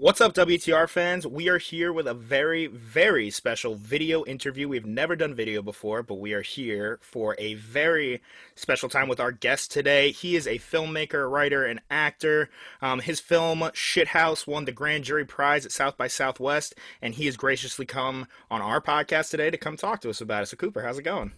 What's 0.00 0.20
up, 0.20 0.32
WTR 0.32 0.88
fans? 0.88 1.26
We 1.26 1.48
are 1.48 1.58
here 1.58 1.92
with 1.92 2.06
a 2.06 2.14
very, 2.14 2.68
very 2.68 3.30
special 3.30 3.74
video 3.74 4.24
interview. 4.26 4.68
We've 4.68 4.86
never 4.86 5.16
done 5.16 5.34
video 5.34 5.60
before, 5.60 6.04
but 6.04 6.20
we 6.20 6.34
are 6.34 6.40
here 6.40 7.00
for 7.02 7.34
a 7.36 7.54
very 7.54 8.22
special 8.54 8.88
time 8.88 9.08
with 9.08 9.18
our 9.18 9.32
guest 9.32 9.72
today. 9.72 10.12
He 10.12 10.36
is 10.36 10.46
a 10.46 10.60
filmmaker, 10.60 11.28
writer, 11.28 11.64
and 11.64 11.80
actor. 11.90 12.48
Um, 12.80 13.00
his 13.00 13.18
film 13.18 13.58
Shithouse 13.58 14.46
won 14.46 14.66
the 14.66 14.72
Grand 14.72 15.02
Jury 15.02 15.24
Prize 15.24 15.66
at 15.66 15.72
South 15.72 15.96
by 15.96 16.06
Southwest, 16.06 16.76
and 17.02 17.12
he 17.12 17.26
has 17.26 17.36
graciously 17.36 17.84
come 17.84 18.28
on 18.52 18.62
our 18.62 18.80
podcast 18.80 19.30
today 19.30 19.50
to 19.50 19.58
come 19.58 19.76
talk 19.76 20.00
to 20.02 20.10
us 20.10 20.20
about 20.20 20.44
it. 20.44 20.46
So, 20.46 20.56
Cooper, 20.56 20.80
how's 20.80 21.00
it 21.00 21.02
going? 21.02 21.32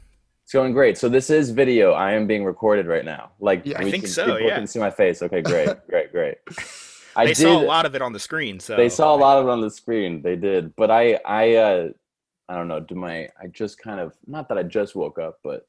It's 0.44 0.52
going 0.52 0.74
great. 0.74 0.98
So 0.98 1.08
this 1.08 1.30
is 1.30 1.48
video. 1.48 1.92
I 1.92 2.12
am 2.12 2.26
being 2.26 2.44
recorded 2.44 2.86
right 2.86 3.06
now. 3.06 3.30
Like 3.40 3.62
yeah, 3.64 3.78
I 3.78 3.90
think 3.90 4.04
can, 4.04 4.12
so. 4.12 4.26
People 4.26 4.48
yeah. 4.48 4.56
can 4.56 4.66
see 4.66 4.80
my 4.80 4.90
face. 4.90 5.22
Okay, 5.22 5.40
great, 5.40 5.70
great, 5.88 6.12
great. 6.12 6.36
I 7.16 7.26
they 7.26 7.34
did, 7.34 7.42
saw 7.42 7.60
a 7.60 7.64
lot 7.64 7.86
of 7.86 7.94
it 7.94 8.02
on 8.02 8.12
the 8.12 8.18
screen. 8.18 8.60
So 8.60 8.76
they 8.76 8.88
saw 8.88 9.14
a 9.14 9.16
lot 9.16 9.38
of 9.38 9.46
it 9.46 9.50
on 9.50 9.60
the 9.60 9.70
screen. 9.70 10.22
They 10.22 10.36
did, 10.36 10.74
but 10.76 10.90
I, 10.90 11.18
I, 11.24 11.54
uh, 11.54 11.88
I 12.48 12.56
don't 12.56 12.68
know. 12.68 12.80
Do 12.80 12.94
my? 12.94 13.28
I 13.40 13.46
just 13.52 13.78
kind 13.78 14.00
of 14.00 14.14
not 14.26 14.48
that 14.48 14.58
I 14.58 14.64
just 14.64 14.96
woke 14.96 15.18
up, 15.18 15.38
but 15.44 15.68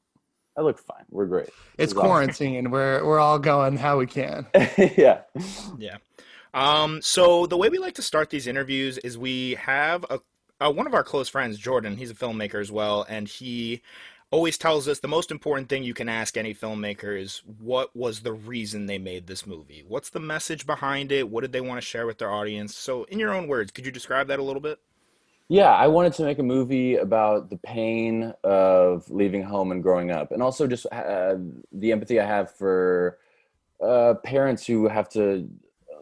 I 0.58 0.62
look 0.62 0.80
fine. 0.80 1.06
We're 1.10 1.28
great. 1.28 1.50
It's 1.78 1.94
quarantine. 1.94 2.72
we're 2.72 3.06
we're 3.06 3.20
all 3.20 3.40
going 3.40 3.78
how 3.78 4.00
we 4.00 4.08
can. 4.08 4.48
yeah. 4.98 5.22
Yeah. 5.78 5.98
Um. 6.54 7.00
So 7.04 7.46
the 7.46 7.58
way 7.58 7.70
we 7.70 7.78
like 7.78 7.94
to 7.96 8.02
start 8.02 8.32
these 8.32 8.48
interviews 8.48 8.98
is 8.98 9.18
we 9.18 9.56
have 9.56 10.06
a, 10.10 10.20
a 10.60 10.72
one 10.72 10.88
of 10.88 10.96
our 10.96 11.04
close 11.04 11.30
friends, 11.30 11.60
Jordan. 11.60 11.98
He's 11.98 12.10
a 12.10 12.16
filmmaker 12.16 12.60
as 12.60 12.72
well, 12.72 13.06
and 13.08 13.28
he 13.28 13.84
always 14.32 14.58
tells 14.58 14.88
us 14.88 15.00
the 15.00 15.08
most 15.08 15.30
important 15.30 15.68
thing 15.70 15.84
you 15.84 15.94
can 15.94 16.10
ask 16.10 16.38
any 16.38 16.54
filmmaker 16.54 17.20
is 17.20 17.42
what 17.60 17.96
was 17.96 18.22
the 18.22 18.32
reason 18.32 18.86
they 18.86 18.98
made 18.98 19.28
this 19.28 19.46
movie? 19.46 19.84
What's 19.86 20.10
the 20.10 20.22
message 20.22 20.66
behind 20.66 21.12
it? 21.12 21.30
What 21.30 21.42
did 21.42 21.52
they 21.52 21.62
want 21.62 21.78
to 21.78 21.86
share 21.86 22.08
with 22.08 22.18
their 22.18 22.32
audience? 22.32 22.76
So, 22.76 23.04
in 23.06 23.20
your 23.20 23.34
own 23.34 23.48
words, 23.48 23.72
could 23.72 23.86
you 23.86 23.92
describe 23.92 24.28
that 24.28 24.40
a 24.40 24.44
little 24.44 24.62
bit? 24.62 24.80
Yeah, 25.50 25.72
I 25.72 25.88
wanted 25.88 26.14
to 26.14 26.24
make 26.24 26.40
a 26.40 26.44
movie 26.44 26.96
about 26.96 27.50
the 27.50 27.58
pain 27.58 28.34
of 28.46 29.10
leaving 29.12 29.44
home 29.44 29.74
and 29.74 29.84
growing 29.84 30.10
up, 30.10 30.32
and 30.32 30.42
also 30.42 30.66
just 30.66 30.86
uh, 30.94 31.36
the 31.74 31.92
empathy 31.92 32.22
I 32.22 32.26
have 32.26 32.56
for 32.56 33.18
uh, 33.86 34.14
parents 34.24 34.66
who 34.66 34.88
have 34.88 35.10
to 35.10 35.50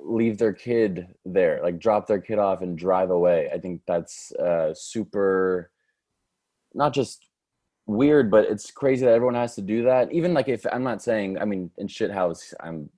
leave 0.03 0.37
their 0.37 0.53
kid 0.53 1.15
there, 1.25 1.61
like 1.63 1.79
drop 1.79 2.05
their 2.05 2.21
kid 2.21 2.37
off 2.37 2.61
and 2.61 2.77
drive 2.77 3.09
away. 3.09 3.49
I 3.51 3.57
think 3.57 3.81
that's 3.87 4.31
uh, 4.33 4.75
super, 4.75 5.71
not 6.75 6.93
just 6.93 7.28
weird, 7.89 8.29
but 8.29 8.45
it's 8.45 8.69
crazy 8.69 9.03
that 9.05 9.13
everyone 9.13 9.35
has 9.35 9.55
to 9.55 9.61
do 9.61 9.83
that. 9.83 10.11
Even 10.11 10.33
like 10.33 10.47
if 10.47 10.65
I'm 10.71 10.83
not 10.83 11.01
saying, 11.01 11.39
I 11.39 11.45
mean, 11.45 11.71
in 11.77 11.87
shithouse, 11.87 12.53
I'm 12.59 12.89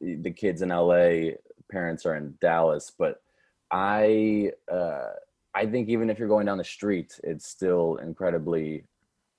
the 0.00 0.30
kids 0.30 0.62
in 0.62 0.68
LA, 0.68 1.32
parents 1.70 2.06
are 2.06 2.14
in 2.14 2.34
Dallas, 2.40 2.92
but 2.96 3.22
I 3.70 4.52
uh, 4.70 5.08
I 5.54 5.66
think 5.66 5.88
even 5.88 6.10
if 6.10 6.18
you're 6.18 6.28
going 6.28 6.46
down 6.46 6.58
the 6.58 6.64
street, 6.64 7.18
it's 7.24 7.48
still 7.48 7.96
incredibly 7.96 8.84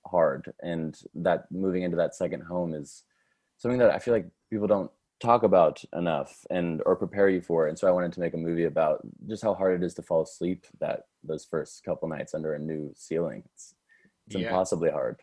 hard, 0.06 0.52
and 0.60 0.98
that 1.14 1.50
moving 1.50 1.82
into 1.82 1.96
that 1.96 2.14
second 2.14 2.42
home 2.42 2.74
is 2.74 3.04
something 3.56 3.78
that 3.78 3.90
I 3.90 3.98
feel 3.98 4.12
like 4.12 4.28
people 4.50 4.66
don't 4.66 4.90
talk 5.20 5.42
about 5.42 5.82
enough 5.94 6.44
and 6.50 6.82
or 6.84 6.94
prepare 6.96 7.30
you 7.30 7.40
for. 7.40 7.68
And 7.68 7.78
so 7.78 7.88
i 7.88 7.90
wanted 7.90 8.12
to 8.12 8.20
make 8.20 8.34
a 8.34 8.36
movie 8.36 8.64
about 8.64 9.00
just 9.26 9.42
how 9.42 9.54
hard 9.54 9.80
it 9.80 9.86
is 9.86 9.94
to 9.94 10.02
fall 10.02 10.22
asleep 10.22 10.66
that 10.80 11.04
those 11.24 11.46
first 11.46 11.82
couple 11.84 12.06
nights 12.08 12.34
under 12.34 12.52
a 12.52 12.58
new 12.58 12.92
ceiling. 12.94 13.42
It's 13.54 13.74
it's 14.26 14.36
yeah. 14.36 14.48
impossibly 14.48 14.90
hard. 14.90 15.16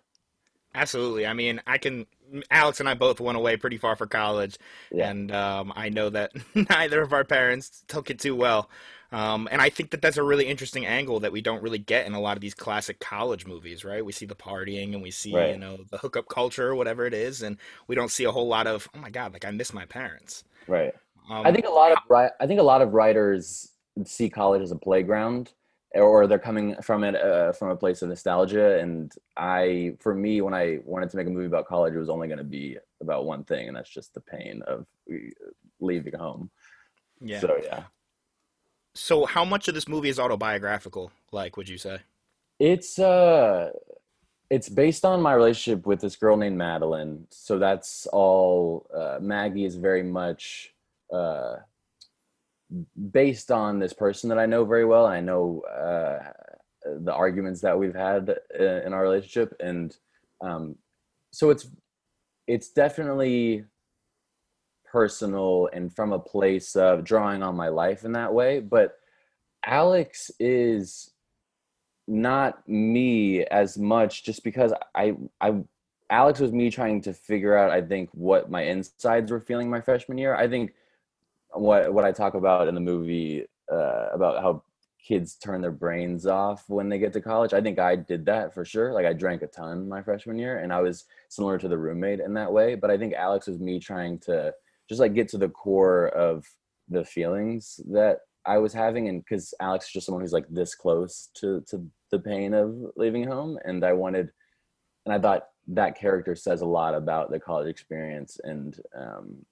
Absolutely. 0.75 1.27
I 1.27 1.33
mean, 1.33 1.61
I 1.67 1.77
can. 1.77 2.07
Alex 2.49 2.79
and 2.79 2.89
I 2.89 2.95
both 2.95 3.19
went 3.19 3.37
away 3.37 3.57
pretty 3.57 3.77
far 3.77 3.95
for 3.95 4.07
college, 4.07 4.57
yeah. 4.91 5.09
and 5.09 5.31
um, 5.31 5.71
I 5.75 5.89
know 5.89 6.09
that 6.09 6.31
neither 6.55 7.01
of 7.01 7.13
our 7.13 7.23
parents 7.23 7.83
took 7.87 8.09
it 8.09 8.19
too 8.19 8.35
well. 8.35 8.69
Um, 9.11 9.47
and 9.51 9.61
I 9.61 9.69
think 9.69 9.91
that 9.91 10.01
that's 10.01 10.17
a 10.17 10.23
really 10.23 10.47
interesting 10.47 10.87
angle 10.87 11.19
that 11.19 11.31
we 11.31 11.41
don't 11.41 11.61
really 11.61 11.77
get 11.77 12.07
in 12.07 12.13
a 12.13 12.19
lot 12.19 12.35
of 12.35 12.41
these 12.41 12.55
classic 12.55 12.99
college 12.99 13.45
movies, 13.45 13.85
right? 13.85 14.03
We 14.03 14.11
see 14.11 14.25
the 14.25 14.35
partying 14.35 14.93
and 14.93 15.03
we 15.03 15.11
see, 15.11 15.35
right. 15.35 15.51
you 15.51 15.59
know, 15.59 15.77
the 15.91 15.99
hookup 15.99 16.27
culture 16.27 16.69
or 16.69 16.75
whatever 16.75 17.05
it 17.05 17.13
is, 17.13 17.43
and 17.43 17.57
we 17.87 17.95
don't 17.95 18.09
see 18.09 18.23
a 18.23 18.31
whole 18.31 18.47
lot 18.47 18.65
of, 18.65 18.89
oh 18.95 18.97
my 18.97 19.11
god, 19.11 19.31
like 19.31 19.45
I 19.45 19.51
miss 19.51 19.71
my 19.71 19.85
parents. 19.85 20.43
Right. 20.67 20.93
Um, 21.29 21.45
I 21.45 21.51
think 21.51 21.67
a 21.67 21.69
lot 21.69 21.91
of 21.91 21.97
I 22.39 22.47
think 22.47 22.59
a 22.59 22.63
lot 22.63 22.81
of 22.81 22.93
writers 22.93 23.69
see 24.05 24.29
college 24.29 24.63
as 24.63 24.71
a 24.71 24.75
playground 24.75 25.51
or 25.93 26.27
they're 26.27 26.39
coming 26.39 26.75
from 26.81 27.03
it 27.03 27.15
uh, 27.15 27.51
from 27.51 27.69
a 27.69 27.75
place 27.75 28.01
of 28.01 28.09
nostalgia. 28.09 28.79
And 28.79 29.13
i 29.37 29.95
for 29.99 30.13
me 30.13 30.41
when 30.41 30.53
i 30.53 30.79
wanted 30.85 31.09
to 31.09 31.17
make 31.17 31.27
a 31.27 31.29
movie 31.29 31.47
about 31.47 31.67
college 31.67 31.93
it 31.93 31.99
was 31.99 32.09
only 32.09 32.27
going 32.27 32.37
to 32.37 32.43
be 32.43 32.77
about 33.01 33.25
one 33.25 33.43
thing 33.43 33.67
and 33.67 33.75
that's 33.75 33.89
just 33.89 34.13
the 34.13 34.21
pain 34.21 34.61
of 34.67 34.85
uh, 35.11 35.15
leaving 35.79 36.13
home. 36.13 36.49
Yeah. 37.21 37.39
So 37.39 37.59
yeah. 37.63 37.83
So 38.95 39.25
how 39.25 39.45
much 39.45 39.67
of 39.67 39.73
this 39.73 39.87
movie 39.87 40.09
is 40.09 40.19
autobiographical 40.19 41.11
like 41.31 41.57
would 41.57 41.69
you 41.69 41.77
say? 41.77 41.99
It's 42.59 42.99
uh 42.99 43.71
it's 44.49 44.69
based 44.69 45.03
on 45.03 45.21
my 45.21 45.33
relationship 45.33 45.87
with 45.87 46.01
this 46.01 46.15
girl 46.15 46.37
named 46.37 46.57
madeline. 46.57 47.25
So 47.31 47.57
that's 47.57 48.07
all 48.07 48.87
uh, 48.95 49.17
maggie 49.21 49.65
is 49.65 49.75
very 49.75 50.03
much 50.03 50.73
uh 51.11 51.57
based 53.11 53.51
on 53.51 53.79
this 53.79 53.93
person 53.93 54.29
that 54.29 54.39
I 54.39 54.45
know 54.45 54.65
very 54.65 54.85
well, 54.85 55.05
and 55.05 55.15
I 55.15 55.19
know 55.19 55.61
uh, 55.61 56.31
the 56.99 57.13
arguments 57.13 57.61
that 57.61 57.77
we've 57.77 57.95
had 57.95 58.29
uh, 58.59 58.63
in 58.85 58.93
our 58.93 59.03
relationship, 59.03 59.55
and 59.59 59.95
um, 60.41 60.75
so 61.31 61.49
it's 61.49 61.67
it's 62.47 62.69
definitely 62.69 63.65
personal 64.85 65.69
and 65.73 65.93
from 65.95 66.13
a 66.13 66.19
place 66.19 66.75
of 66.75 67.03
drawing 67.03 67.41
on 67.41 67.55
my 67.55 67.69
life 67.69 68.05
in 68.05 68.11
that 68.13 68.33
way. 68.33 68.59
But 68.59 68.95
Alex 69.65 70.29
is 70.39 71.11
not 72.07 72.67
me 72.67 73.43
as 73.45 73.77
much, 73.77 74.23
just 74.23 74.43
because 74.43 74.73
I 74.95 75.15
I 75.39 75.63
Alex 76.09 76.39
was 76.39 76.51
me 76.51 76.69
trying 76.69 77.01
to 77.01 77.13
figure 77.13 77.57
out, 77.57 77.71
I 77.71 77.81
think, 77.81 78.09
what 78.13 78.51
my 78.51 78.63
insides 78.63 79.31
were 79.31 79.39
feeling 79.39 79.69
my 79.69 79.81
freshman 79.81 80.17
year. 80.17 80.35
I 80.35 80.47
think 80.47 80.73
what 81.53 81.93
what 81.93 82.05
I 82.05 82.11
talk 82.11 82.33
about 82.33 82.67
in 82.67 82.75
the 82.75 82.81
movie 82.81 83.45
uh, 83.71 84.07
about 84.13 84.41
how 84.41 84.63
kids 85.05 85.35
turn 85.35 85.61
their 85.61 85.71
brains 85.71 86.25
off 86.25 86.63
when 86.67 86.87
they 86.87 86.97
get 86.97 87.11
to 87.13 87.21
college. 87.21 87.53
I 87.53 87.61
think 87.61 87.77
I 87.77 87.95
did 87.95 88.25
that 88.25 88.53
for 88.53 88.63
sure. 88.63 88.93
Like 88.93 89.05
I 89.05 89.13
drank 89.13 89.41
a 89.41 89.47
ton 89.47 89.87
my 89.89 90.01
freshman 90.01 90.39
year, 90.39 90.59
and 90.59 90.71
I 90.71 90.81
was 90.81 91.05
similar 91.29 91.57
to 91.57 91.67
the 91.67 91.77
roommate 91.77 92.19
in 92.19 92.33
that 92.35 92.51
way. 92.51 92.75
But 92.75 92.89
I 92.89 92.97
think 92.97 93.13
Alex 93.13 93.47
was 93.47 93.59
me 93.59 93.79
trying 93.79 94.19
to 94.19 94.53
just 94.89 95.01
like 95.01 95.13
get 95.13 95.27
to 95.29 95.37
the 95.37 95.49
core 95.49 96.07
of 96.09 96.45
the 96.89 97.03
feelings 97.03 97.79
that 97.91 98.19
I 98.45 98.57
was 98.57 98.73
having, 98.73 99.07
and 99.07 99.23
because 99.23 99.53
Alex 99.59 99.85
is 99.85 99.91
just 99.91 100.05
someone 100.05 100.21
who's 100.21 100.33
like 100.33 100.47
this 100.49 100.75
close 100.75 101.29
to 101.35 101.61
to 101.69 101.85
the 102.11 102.19
pain 102.19 102.53
of 102.53 102.75
leaving 102.95 103.25
home, 103.25 103.57
and 103.65 103.83
I 103.83 103.93
wanted, 103.93 104.31
and 105.05 105.13
I 105.13 105.19
thought 105.19 105.47
that 105.67 105.97
character 105.97 106.35
says 106.35 106.61
a 106.61 106.65
lot 106.65 106.93
about 106.93 107.31
the 107.31 107.39
college 107.39 107.69
experience 107.69 108.37
and 108.43 108.79
um, 108.97 109.45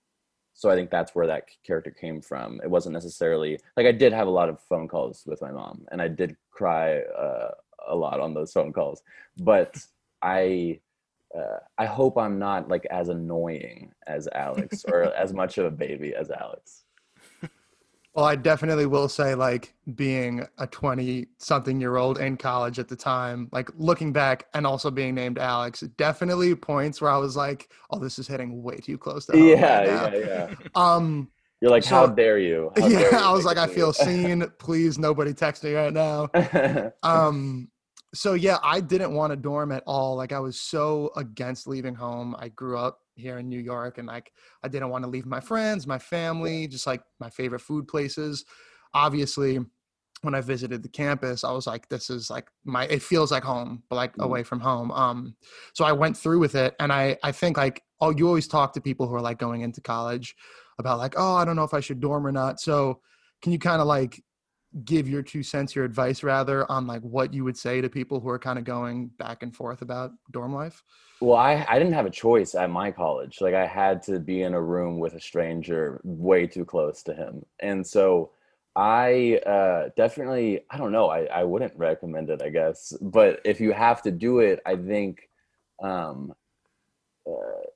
so 0.62 0.70
i 0.70 0.76
think 0.76 0.92
that's 0.92 1.16
where 1.16 1.26
that 1.26 1.46
character 1.66 1.90
came 1.90 2.22
from. 2.22 2.62
It 2.64 2.70
wasn't 2.70 2.94
necessarily 2.94 3.60
like 3.76 3.88
i 3.88 3.92
did 3.92 4.14
have 4.14 4.28
a 4.28 4.38
lot 4.40 4.48
of 4.48 4.60
phone 4.60 4.88
calls 4.88 5.24
with 5.26 5.42
my 5.42 5.52
mom 5.52 5.86
and 5.92 6.00
i 6.00 6.08
did 6.08 6.38
cry 6.52 7.00
uh, 7.00 7.50
a 7.88 7.96
lot 7.96 8.20
on 8.20 8.36
those 8.36 8.52
phone 8.54 8.72
calls. 8.72 9.02
But 9.40 9.76
i 10.22 10.80
uh, 11.36 11.60
i 11.80 11.86
hope 11.86 12.16
i'm 12.16 12.38
not 12.38 12.70
like 12.70 12.86
as 12.92 13.10
annoying 13.10 13.92
as 14.06 14.28
alex 14.36 14.86
or 14.88 15.12
as 15.24 15.34
much 15.34 15.58
of 15.58 15.66
a 15.66 15.72
baby 15.72 16.14
as 16.14 16.30
alex 16.30 16.84
well, 18.14 18.26
I 18.26 18.36
definitely 18.36 18.86
will 18.86 19.08
say, 19.08 19.36
like, 19.36 19.74
being 19.96 20.46
a 20.58 20.68
20 20.68 21.28
something 21.38 21.80
year 21.80 21.96
old 21.96 22.20
in 22.20 22.36
college 22.36 22.78
at 22.78 22.90
the 22.90 22.96
time, 22.96 23.48
like, 23.54 23.70
looking 23.78 24.12
back 24.12 24.48
and 24.54 24.68
also 24.68 24.92
being 24.92 25.16
named 25.16 25.38
Alex, 25.38 25.80
definitely 25.98 26.54
points 26.54 27.00
where 27.00 27.10
I 27.10 27.18
was 27.18 27.38
like, 27.38 27.72
oh, 27.90 28.00
this 28.00 28.20
is 28.20 28.28
hitting 28.28 28.62
way 28.62 28.78
too 28.78 28.98
close 28.98 29.26
to 29.28 29.34
home. 29.34 29.48
Yeah, 29.48 30.02
right 30.02 30.14
yeah, 30.14 30.48
yeah. 30.50 30.56
Um, 30.76 31.30
You're 31.62 31.72
like, 31.72 31.84
so, 31.84 31.96
how 31.96 32.08
dare 32.08 32.38
you? 32.38 32.74
How 32.78 32.88
yeah, 32.88 33.00
dare 33.00 33.12
you 33.14 33.18
I 33.18 33.32
was 33.32 33.46
like, 33.46 33.58
I 33.58 33.68
feel 33.68 33.94
seen. 33.94 34.46
Please, 34.60 35.00
nobody 35.00 35.34
text 35.34 35.64
me 35.64 35.74
right 35.74 35.94
now. 35.94 36.30
um, 37.04 37.70
so 38.14 38.34
yeah, 38.34 38.58
I 38.62 38.82
didn't 38.82 39.14
want 39.14 39.32
a 39.32 39.38
dorm 39.38 39.72
at 39.72 39.84
all. 39.88 40.18
Like, 40.18 40.34
I 40.34 40.40
was 40.40 40.60
so 40.60 41.12
against 41.16 41.66
leaving 41.66 41.96
home. 41.96 42.36
I 42.38 42.50
grew 42.50 42.78
up 42.78 43.00
here 43.22 43.38
in 43.38 43.48
New 43.48 43.60
York 43.60 43.98
and 43.98 44.08
like 44.08 44.32
I 44.64 44.68
didn't 44.68 44.90
want 44.90 45.04
to 45.04 45.10
leave 45.10 45.26
my 45.26 45.40
friends, 45.40 45.88
my 45.88 46.00
family, 46.00 46.68
just 46.68 46.88
like 46.88 47.02
my 47.20 47.30
favorite 47.30 47.62
food 47.62 47.88
places. 47.88 48.46
Obviously, 48.94 49.60
when 50.22 50.36
I 50.36 50.42
visited 50.42 50.84
the 50.84 50.90
campus, 50.90 51.44
I 51.44 51.52
was 51.52 51.66
like, 51.66 51.88
this 51.90 52.10
is 52.10 52.30
like 52.30 52.48
my 52.66 52.86
it 52.86 53.02
feels 53.02 53.32
like 53.32 53.44
home, 53.44 53.84
but 53.90 53.96
like 53.96 54.12
mm-hmm. 54.14 54.24
away 54.24 54.44
from 54.44 54.60
home. 54.60 54.92
Um 54.92 55.36
so 55.74 55.86
I 55.86 55.94
went 55.94 56.18
through 56.18 56.40
with 56.40 56.56
it 56.56 56.76
and 56.80 56.92
I 56.92 57.18
I 57.24 57.32
think 57.32 57.58
like 57.58 57.84
oh 58.02 58.10
you 58.10 58.28
always 58.28 58.48
talk 58.48 58.74
to 58.74 58.82
people 58.82 59.08
who 59.08 59.16
are 59.16 59.22
like 59.22 59.40
going 59.40 59.62
into 59.62 59.82
college 59.82 60.36
about 60.80 60.98
like, 60.98 61.14
oh, 61.18 61.36
I 61.36 61.46
don't 61.46 61.56
know 61.56 61.64
if 61.64 61.74
I 61.74 61.80
should 61.80 62.00
dorm 62.00 62.26
or 62.26 62.32
not. 62.32 62.60
So 62.60 63.00
can 63.42 63.52
you 63.52 63.60
kind 63.60 63.82
of 63.82 63.88
like 63.88 64.22
give 64.86 65.08
your 65.08 65.22
two 65.22 65.44
cents, 65.44 65.76
your 65.76 65.86
advice 65.86 66.24
rather, 66.24 66.70
on 66.72 66.88
like 66.88 67.02
what 67.02 67.34
you 67.34 67.44
would 67.44 67.58
say 67.58 67.82
to 67.82 67.90
people 67.90 68.20
who 68.20 68.30
are 68.30 68.40
kind 68.40 68.58
of 68.58 68.66
going 68.66 69.08
back 69.20 69.44
and 69.44 69.56
forth 69.56 69.82
about 69.82 70.12
dorm 70.32 70.54
life? 70.54 70.84
Well, 71.20 71.38
I, 71.38 71.66
I 71.70 71.78
didn't 71.78 71.94
have 71.94 72.06
a 72.06 72.12
choice 72.12 72.56
at 72.56 72.70
my 72.70 72.90
college. 72.92 73.42
Like 73.42 73.54
I 73.54 73.68
had 73.68 74.02
to 74.04 74.20
be 74.20 74.42
in 74.42 74.54
a 74.54 74.62
room 74.62 74.98
with 75.00 75.14
a 75.14 75.20
stranger 75.20 76.02
way 76.04 76.48
too 76.48 76.66
close 76.66 77.04
to 77.04 77.14
him. 77.14 77.46
And 77.60 77.86
so 77.86 78.32
I 78.76 79.42
uh, 79.46 79.90
definitely, 79.98 80.62
I 80.72 80.78
don't 80.78 80.92
know, 80.92 81.10
I, 81.10 81.26
I 81.26 81.44
wouldn't 81.44 81.78
recommend 81.78 82.30
it, 82.30 82.42
I 82.42 82.50
guess. 82.50 82.94
But 83.02 83.42
if 83.44 83.60
you 83.60 83.74
have 83.74 84.02
to 84.04 84.12
do 84.12 84.40
it, 84.40 84.62
I 84.66 84.78
think, 84.78 85.30
um, 85.84 86.34
uh, 87.28 87.68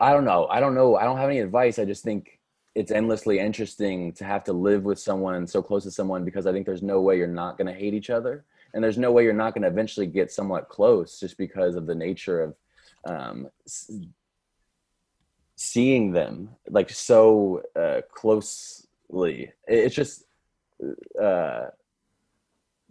I 0.00 0.12
don't 0.12 0.24
know. 0.24 0.46
I 0.46 0.60
don't 0.60 0.74
know. 0.74 0.96
I 0.96 1.04
don't 1.04 1.18
have 1.18 1.28
any 1.28 1.40
advice. 1.40 1.78
I 1.78 1.84
just 1.84 2.02
think 2.02 2.39
it's 2.74 2.92
endlessly 2.92 3.38
interesting 3.38 4.12
to 4.12 4.24
have 4.24 4.44
to 4.44 4.52
live 4.52 4.84
with 4.84 4.98
someone 4.98 5.46
so 5.46 5.62
close 5.62 5.82
to 5.84 5.90
someone 5.90 6.24
because 6.24 6.46
I 6.46 6.52
think 6.52 6.66
there's 6.66 6.82
no 6.82 7.00
way 7.00 7.18
you're 7.18 7.26
not 7.26 7.58
going 7.58 7.66
to 7.66 7.78
hate 7.78 7.94
each 7.94 8.10
other. 8.10 8.44
And 8.72 8.82
there's 8.82 8.98
no 8.98 9.10
way 9.10 9.24
you're 9.24 9.32
not 9.32 9.54
going 9.54 9.62
to 9.62 9.68
eventually 9.68 10.06
get 10.06 10.30
somewhat 10.30 10.68
close 10.68 11.18
just 11.18 11.36
because 11.36 11.74
of 11.74 11.86
the 11.86 11.94
nature 11.94 12.42
of 12.42 12.54
um, 13.04 13.48
seeing 15.56 16.12
them 16.12 16.50
like 16.68 16.90
so 16.90 17.62
uh, 17.74 18.02
closely. 18.12 19.52
It's 19.66 19.94
just 19.94 20.24
uh, 21.20 21.66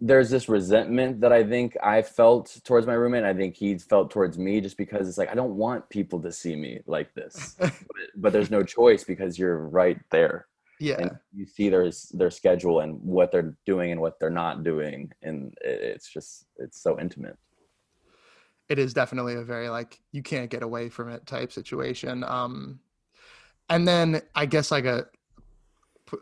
there's 0.00 0.30
this 0.30 0.48
resentment 0.48 1.20
that 1.20 1.32
I 1.32 1.44
think 1.44 1.76
I 1.82 2.02
felt 2.02 2.58
towards 2.64 2.86
my 2.86 2.94
roommate. 2.94 3.24
I 3.24 3.34
think 3.34 3.54
he 3.54 3.76
felt 3.78 4.10
towards 4.10 4.38
me 4.38 4.60
just 4.60 4.76
because 4.76 5.08
it's 5.08 5.18
like 5.18 5.30
I 5.30 5.34
don't 5.34 5.56
want 5.56 5.88
people 5.88 6.20
to 6.22 6.32
see 6.32 6.56
me 6.56 6.80
like 6.86 7.14
this, 7.14 7.56
but, 7.58 7.72
but, 8.16 8.32
there's 8.32 8.50
no 8.50 8.62
choice 8.62 9.04
because 9.04 9.38
you're 9.38 9.68
right 9.68 9.98
there. 10.10 10.46
Yeah, 10.78 10.96
and 10.98 11.10
you 11.34 11.44
see 11.44 11.68
their 11.68 11.90
their 12.12 12.30
schedule 12.30 12.80
and 12.80 13.00
what 13.02 13.30
they're 13.30 13.54
doing 13.66 13.92
and 13.92 14.00
what 14.00 14.18
they're 14.18 14.30
not 14.30 14.64
doing, 14.64 15.12
and 15.22 15.54
it's 15.60 16.08
just 16.08 16.46
it's 16.56 16.80
so 16.80 16.98
intimate 16.98 17.36
it 18.70 18.78
is 18.78 18.94
definitely 18.94 19.34
a 19.34 19.42
very 19.42 19.68
like 19.68 20.00
you 20.12 20.22
can't 20.22 20.48
get 20.48 20.62
away 20.62 20.88
from 20.88 21.10
it 21.10 21.26
type 21.26 21.52
situation. 21.52 22.22
Um, 22.22 22.78
and 23.68 23.86
then 23.86 24.22
I 24.34 24.46
guess 24.46 24.70
like 24.70 24.84
a 24.84 25.06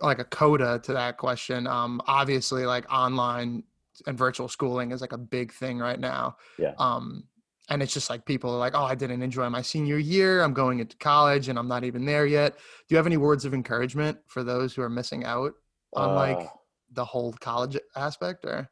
like 0.01 0.19
a 0.19 0.25
coda 0.25 0.81
to 0.85 0.93
that 0.93 1.17
question. 1.17 1.67
Um, 1.67 2.01
obviously, 2.07 2.67
like 2.67 2.91
online 2.93 3.63
and 4.07 4.17
virtual 4.17 4.49
schooling 4.49 4.93
is 4.93 5.01
like 5.01 5.13
a 5.13 5.19
big 5.19 5.53
thing 5.53 5.79
right 5.79 5.99
now. 5.99 6.37
Yeah. 6.59 6.75
Um, 6.79 7.25
and 7.71 7.83
it's 7.83 7.93
just 7.93 8.09
like 8.09 8.25
people 8.25 8.53
are 8.53 8.59
like, 8.59 8.75
oh, 8.75 8.85
I 8.85 8.95
didn't 8.95 9.23
enjoy 9.23 9.49
my 9.51 9.63
senior 9.63 9.99
year. 9.99 10.43
I'm 10.43 10.55
going 10.55 10.79
into 10.79 10.97
college 10.97 11.49
and 11.49 11.59
I'm 11.59 11.69
not 11.69 11.85
even 11.85 12.05
there 12.07 12.27
yet. 12.27 12.57
Do 12.57 12.95
you 12.95 12.97
have 12.97 13.07
any 13.07 13.19
words 13.19 13.45
of 13.45 13.53
encouragement 13.53 14.19
for 14.27 14.43
those 14.43 14.75
who 14.75 14.83
are 14.83 14.89
missing 14.89 15.25
out 15.25 15.53
on 15.95 16.11
uh, 16.11 16.15
like 16.15 16.49
the 16.93 17.05
whole 17.05 17.33
college 17.35 17.77
aspect 17.95 18.45
or? 18.45 18.71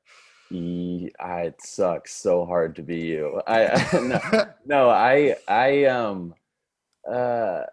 I, 1.19 1.42
it 1.42 1.60
sucks 1.60 2.14
so 2.14 2.46
hard 2.46 2.76
to 2.76 2.82
be 2.82 3.00
you. 3.00 3.42
I 3.46 3.88
no, 4.32 4.46
no, 4.64 4.90
I 4.90 5.36
I 5.48 5.84
um 5.86 6.34
uh 7.10 7.64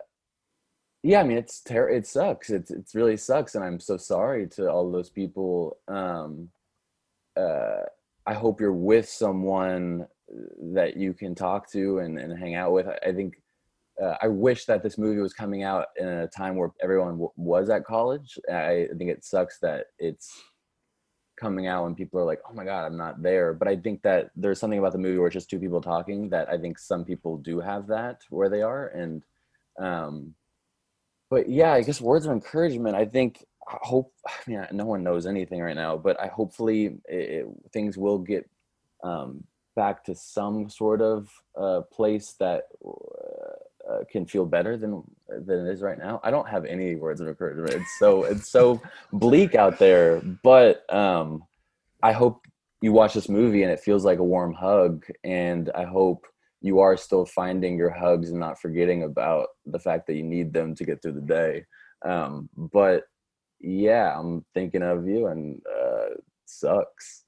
yeah, 1.04 1.20
I 1.20 1.24
mean 1.24 1.38
it's 1.38 1.62
ter- 1.62 1.90
it 1.90 2.08
sucks. 2.08 2.50
It's 2.50 2.72
it 2.72 2.90
really 2.94 3.18
sucks 3.18 3.56
and 3.56 3.64
I'm 3.64 3.80
so 3.80 3.98
sorry 3.98 4.48
to 4.50 4.70
all 4.70 4.92
those 4.92 5.10
people. 5.10 5.78
Um 5.88 6.50
uh 7.38 7.82
I 8.26 8.34
hope 8.34 8.62
you're 8.62 8.74
with 8.74 9.08
someone 9.10 10.08
that 10.74 10.96
you 10.98 11.14
can 11.14 11.36
talk 11.36 11.70
to 11.72 12.00
and, 12.00 12.18
and 12.18 12.38
hang 12.38 12.56
out 12.56 12.72
with. 12.72 12.88
I 12.88 13.12
think 13.12 13.36
uh, 14.02 14.16
I 14.22 14.28
wish 14.28 14.66
that 14.66 14.82
this 14.82 14.98
movie 14.98 15.22
was 15.22 15.34
coming 15.34 15.64
out 15.64 15.88
in 15.98 16.08
a 16.08 16.28
time 16.28 16.56
where 16.56 16.72
everyone 16.82 17.12
w- 17.14 17.32
was 17.36 17.70
at 17.70 17.86
college. 17.86 18.40
I 18.52 18.88
think 18.98 19.12
it 19.12 19.24
sucks 19.24 19.60
that 19.60 19.88
it's 20.00 20.32
coming 21.40 21.68
out 21.68 21.84
when 21.84 21.96
people 21.96 22.20
are 22.20 22.26
like, 22.26 22.42
oh 22.50 22.54
my 22.54 22.64
God, 22.64 22.86
I'm 22.86 22.98
not 22.98 23.22
there. 23.22 23.54
But 23.54 23.68
I 23.68 23.76
think 23.76 24.02
that 24.04 24.32
there's 24.36 24.60
something 24.60 24.80
about 24.80 24.94
the 24.94 24.98
movie 24.98 25.18
where 25.18 25.28
it's 25.28 25.34
just 25.34 25.50
two 25.50 25.60
people 25.60 25.82
talking 25.82 26.30
that 26.30 26.50
I 26.50 26.58
think 26.58 26.80
some 26.80 27.04
people 27.06 27.38
do 27.38 27.60
have 27.60 27.88
that 27.88 28.22
where 28.30 28.50
they 28.50 28.62
are. 28.62 28.88
And, 28.88 29.24
um, 29.80 30.34
but 31.34 31.50
yeah, 31.50 31.74
I 31.74 31.82
guess 31.82 32.00
words 32.00 32.28
of 32.28 32.32
encouragement, 32.32 32.96
I 32.96 33.06
think, 33.06 33.44
I 33.68 33.78
hope, 33.82 34.14
I 34.28 34.32
mean, 34.46 34.68
no 34.72 34.86
one 34.86 35.04
knows 35.04 35.26
anything 35.26 35.62
right 35.62 35.76
now, 35.76 35.98
but 35.98 36.20
I 36.22 36.28
hopefully 36.28 37.00
it, 37.06 37.48
things 37.72 37.98
will 37.98 38.20
get 38.20 38.48
um, 39.04 39.44
back 39.76 40.04
to 40.06 40.14
some 40.14 40.70
sort 40.70 41.02
of 41.02 41.28
uh, 41.60 41.82
place 41.92 42.34
that 42.40 42.66
uh, 42.86 43.92
uh, 43.92 44.04
can 44.12 44.28
feel 44.28 44.46
better 44.46 44.78
than 44.78 45.04
than 45.28 45.66
it 45.66 45.72
is 45.72 45.82
right 45.82 45.98
now. 45.98 46.22
I 46.24 46.30
don't 46.30 46.48
have 46.48 46.66
any 46.66 46.96
words 46.96 47.20
of 47.20 47.28
encouragement. 47.28 47.82
It's 47.82 48.00
so 48.00 48.24
it's 48.26 48.48
so 48.48 48.80
bleak 49.12 49.56
out 49.56 49.80
there. 49.80 50.22
But 50.22 50.86
um, 50.94 51.44
I 52.04 52.12
hope 52.12 52.46
you 52.82 52.94
watch 52.94 53.16
this 53.16 53.28
movie 53.28 53.64
and 53.64 53.72
it 53.72 53.80
feels 53.80 54.06
like 54.06 54.20
a 54.20 54.24
warm 54.24 54.54
hug. 54.54 55.04
And 55.24 55.72
I 55.74 55.86
hope 55.86 56.28
you 56.64 56.80
are 56.80 56.96
still 56.96 57.26
finding 57.26 57.78
your 57.78 57.90
hugs 57.90 58.32
and 58.32 58.40
not 58.40 58.60
forgetting 58.60 59.04
about 59.04 59.50
the 59.66 59.78
fact 59.78 60.08
that 60.08 60.16
you 60.16 60.24
need 60.24 60.54
them 60.54 60.74
to 60.74 60.86
get 60.86 61.02
through 61.02 61.12
the 61.12 61.22
day. 61.22 61.66
Um, 62.04 62.50
but 62.56 63.04
yeah, 63.60 64.18
I'm 64.18 64.46
thinking 64.54 64.82
of 64.82 65.06
you 65.06 65.28
and 65.28 65.62
uh, 65.70 66.16
sucks. 66.46 67.26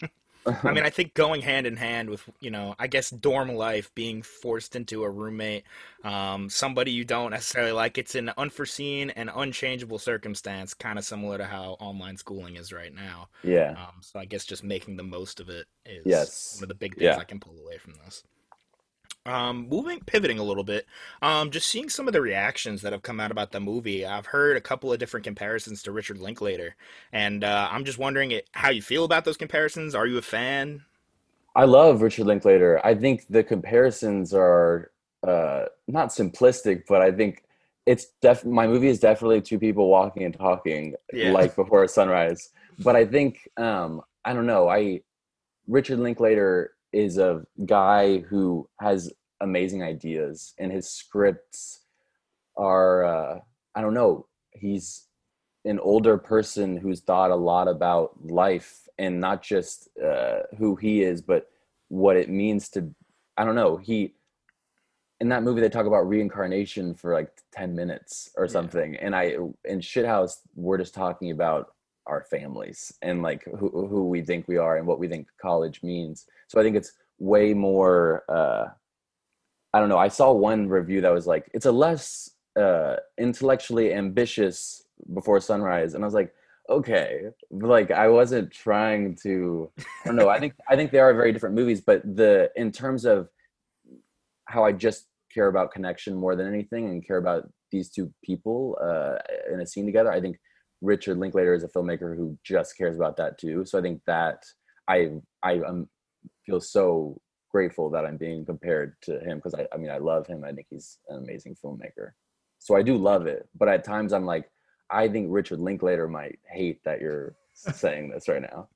I 0.46 0.72
mean, 0.72 0.84
I 0.84 0.90
think 0.90 1.14
going 1.14 1.42
hand 1.42 1.66
in 1.66 1.76
hand 1.76 2.10
with, 2.10 2.22
you 2.38 2.52
know, 2.52 2.76
I 2.78 2.86
guess 2.86 3.10
dorm 3.10 3.48
life, 3.56 3.92
being 3.96 4.22
forced 4.22 4.76
into 4.76 5.02
a 5.02 5.10
roommate, 5.10 5.64
um, 6.04 6.48
somebody 6.48 6.92
you 6.92 7.04
don't 7.04 7.32
necessarily 7.32 7.72
like, 7.72 7.98
it's 7.98 8.14
an 8.14 8.30
unforeseen 8.38 9.10
and 9.10 9.32
unchangeable 9.34 9.98
circumstance, 9.98 10.74
kind 10.74 10.96
of 10.96 11.04
similar 11.04 11.38
to 11.38 11.44
how 11.44 11.76
online 11.80 12.16
schooling 12.16 12.54
is 12.54 12.72
right 12.72 12.94
now. 12.94 13.30
Yeah. 13.42 13.70
Um, 13.72 14.00
so 14.00 14.20
I 14.20 14.26
guess 14.26 14.44
just 14.44 14.62
making 14.62 14.96
the 14.96 15.02
most 15.02 15.40
of 15.40 15.48
it 15.48 15.66
is 15.84 16.06
yes. 16.06 16.54
one 16.56 16.62
of 16.62 16.68
the 16.68 16.76
big 16.76 16.92
things 16.94 17.16
yeah. 17.16 17.16
I 17.16 17.24
can 17.24 17.40
pull 17.40 17.58
away 17.58 17.76
from 17.76 17.94
this. 18.04 18.22
Um, 19.26 19.68
moving, 19.68 20.00
pivoting 20.00 20.38
a 20.38 20.42
little 20.42 20.64
bit, 20.64 20.86
um, 21.20 21.50
just 21.50 21.68
seeing 21.68 21.90
some 21.90 22.06
of 22.06 22.14
the 22.14 22.22
reactions 22.22 22.80
that 22.80 22.92
have 22.92 23.02
come 23.02 23.20
out 23.20 23.30
about 23.30 23.52
the 23.52 23.60
movie. 23.60 24.06
I've 24.06 24.24
heard 24.24 24.56
a 24.56 24.62
couple 24.62 24.92
of 24.92 24.98
different 24.98 25.24
comparisons 25.24 25.82
to 25.82 25.92
Richard 25.92 26.18
Linklater, 26.18 26.74
and 27.12 27.44
uh, 27.44 27.68
I'm 27.70 27.84
just 27.84 27.98
wondering 27.98 28.40
how 28.52 28.70
you 28.70 28.80
feel 28.80 29.04
about 29.04 29.26
those 29.26 29.36
comparisons. 29.36 29.94
Are 29.94 30.06
you 30.06 30.16
a 30.16 30.22
fan? 30.22 30.84
I 31.54 31.64
love 31.64 32.00
Richard 32.00 32.26
Linklater. 32.26 32.80
I 32.84 32.94
think 32.94 33.26
the 33.28 33.44
comparisons 33.44 34.32
are 34.32 34.90
uh, 35.26 35.66
not 35.86 36.08
simplistic, 36.08 36.84
but 36.88 37.02
I 37.02 37.10
think 37.10 37.44
it's 37.86 38.06
def. 38.22 38.44
My 38.44 38.66
movie 38.66 38.88
is 38.88 39.00
definitely 39.00 39.42
two 39.42 39.58
people 39.58 39.88
walking 39.88 40.24
and 40.24 40.34
talking, 40.34 40.94
yeah. 41.12 41.32
like 41.32 41.56
before 41.56 41.86
sunrise. 41.88 42.50
But 42.78 42.96
I 42.96 43.04
think 43.04 43.48
um, 43.56 44.02
I 44.24 44.32
don't 44.32 44.46
know. 44.46 44.68
I 44.68 45.02
Richard 45.66 45.98
Linklater 45.98 46.72
is 46.92 47.18
a 47.18 47.42
guy 47.66 48.18
who 48.18 48.68
has 48.80 49.12
amazing 49.40 49.82
ideas 49.82 50.54
and 50.58 50.72
his 50.72 50.88
scripts 50.88 51.84
are 52.56 53.04
uh, 53.04 53.38
i 53.74 53.80
don't 53.80 53.94
know 53.94 54.26
he's 54.52 55.06
an 55.64 55.78
older 55.80 56.16
person 56.16 56.76
who's 56.76 57.00
thought 57.00 57.30
a 57.30 57.36
lot 57.36 57.68
about 57.68 58.12
life 58.24 58.88
and 58.98 59.20
not 59.20 59.42
just 59.42 59.88
uh, 60.02 60.40
who 60.58 60.76
he 60.76 61.02
is 61.02 61.20
but 61.20 61.48
what 61.88 62.16
it 62.16 62.28
means 62.28 62.68
to 62.68 62.88
i 63.36 63.44
don't 63.44 63.54
know 63.54 63.76
he 63.76 64.14
in 65.20 65.28
that 65.28 65.42
movie 65.42 65.60
they 65.60 65.68
talk 65.68 65.86
about 65.86 66.08
reincarnation 66.08 66.94
for 66.94 67.12
like 67.12 67.30
10 67.52 67.74
minutes 67.74 68.30
or 68.36 68.48
something 68.48 68.94
yeah. 68.94 69.00
and 69.02 69.14
i 69.14 69.36
in 69.64 69.80
shithouse 69.80 70.38
we're 70.54 70.78
just 70.78 70.94
talking 70.94 71.30
about 71.30 71.74
our 72.06 72.24
families 72.30 72.92
and 73.02 73.22
like 73.22 73.44
who, 73.44 73.86
who 73.86 74.08
we 74.08 74.22
think 74.22 74.48
we 74.48 74.56
are 74.56 74.78
and 74.78 74.86
what 74.86 74.98
we 74.98 75.08
think 75.08 75.28
college 75.40 75.82
means. 75.82 76.26
So 76.48 76.60
i 76.60 76.62
think 76.62 76.76
it's 76.76 76.92
way 77.20 77.52
more 77.52 78.24
uh 78.28 78.66
i 79.74 79.78
don't 79.78 79.90
know 79.90 79.98
i 79.98 80.08
saw 80.08 80.32
one 80.32 80.68
review 80.68 81.02
that 81.02 81.12
was 81.12 81.26
like 81.26 81.50
it's 81.52 81.66
a 81.66 81.72
less 81.72 82.30
uh 82.58 82.96
intellectually 83.18 83.92
ambitious 83.92 84.84
before 85.14 85.38
sunrise 85.38 85.94
and 85.94 86.02
i 86.02 86.06
was 86.06 86.14
like 86.14 86.34
okay 86.70 87.24
like 87.50 87.90
i 87.90 88.08
wasn't 88.08 88.50
trying 88.50 89.14
to 89.14 89.70
i 89.78 90.06
don't 90.06 90.16
know 90.16 90.30
i 90.30 90.40
think 90.40 90.54
i 90.68 90.74
think 90.74 90.90
they 90.90 90.98
are 90.98 91.12
very 91.12 91.32
different 91.32 91.54
movies 91.54 91.80
but 91.80 92.02
the 92.16 92.50
in 92.56 92.72
terms 92.72 93.04
of 93.04 93.28
how 94.46 94.64
i 94.64 94.72
just 94.72 95.06
care 95.32 95.48
about 95.48 95.70
connection 95.70 96.14
more 96.14 96.34
than 96.34 96.48
anything 96.48 96.86
and 96.86 97.06
care 97.06 97.18
about 97.18 97.48
these 97.70 97.90
two 97.90 98.12
people 98.24 98.78
uh 98.82 99.16
in 99.52 99.60
a 99.60 99.66
scene 99.66 99.84
together 99.84 100.10
i 100.10 100.20
think 100.20 100.38
richard 100.80 101.18
linklater 101.18 101.54
is 101.54 101.64
a 101.64 101.68
filmmaker 101.68 102.16
who 102.16 102.36
just 102.44 102.76
cares 102.76 102.96
about 102.96 103.16
that 103.16 103.38
too 103.38 103.64
so 103.64 103.78
i 103.78 103.82
think 103.82 104.00
that 104.06 104.44
i 104.88 105.10
i 105.42 105.54
am 105.54 105.88
feel 106.44 106.60
so 106.60 107.20
grateful 107.50 107.90
that 107.90 108.04
I'm 108.04 108.16
being 108.16 108.44
compared 108.44 108.94
to 109.02 109.18
him 109.20 109.38
because 109.38 109.54
I, 109.54 109.66
I 109.72 109.76
mean 109.76 109.90
I 109.90 109.98
love 109.98 110.26
him. 110.26 110.44
I 110.44 110.52
think 110.52 110.68
he's 110.70 110.98
an 111.08 111.18
amazing 111.18 111.56
filmmaker. 111.62 112.12
So 112.58 112.76
I 112.76 112.82
do 112.82 112.96
love 112.96 113.26
it. 113.26 113.48
But 113.58 113.68
at 113.68 113.84
times 113.84 114.12
I'm 114.12 114.26
like, 114.26 114.50
I 114.90 115.08
think 115.08 115.28
Richard 115.30 115.60
Linklater 115.60 116.08
might 116.08 116.38
hate 116.48 116.82
that 116.84 117.00
you're 117.00 117.34
saying 117.54 118.10
this 118.10 118.28
right 118.28 118.42
now. 118.42 118.68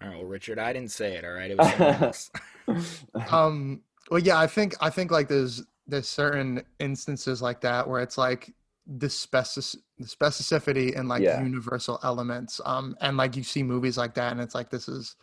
All 0.00 0.08
right, 0.08 0.18
well, 0.18 0.24
Richard, 0.24 0.58
I 0.58 0.72
didn't 0.72 0.92
say 0.92 1.16
it. 1.16 1.24
All 1.24 1.32
right, 1.32 1.50
it 1.50 1.58
was 1.58 2.30
um. 3.30 3.82
Well, 4.10 4.20
yeah, 4.20 4.38
I 4.38 4.46
think 4.46 4.74
I 4.80 4.90
think 4.90 5.10
like 5.10 5.28
there's 5.28 5.64
there's 5.86 6.08
certain 6.08 6.62
instances 6.78 7.42
like 7.42 7.60
that 7.62 7.88
where 7.88 8.00
it's 8.00 8.16
like 8.16 8.54
the 8.86 9.10
specific 9.10 9.80
the 9.98 10.06
specificity 10.06 10.96
and 10.98 11.08
like 11.08 11.22
yeah. 11.22 11.42
universal 11.42 11.98
elements. 12.02 12.60
Um, 12.64 12.96
and 13.00 13.16
like 13.16 13.36
you 13.36 13.42
see 13.42 13.62
movies 13.62 13.98
like 13.98 14.14
that, 14.14 14.32
and 14.32 14.40
it's 14.40 14.54
like 14.54 14.70
this 14.70 14.88
is 14.88 15.16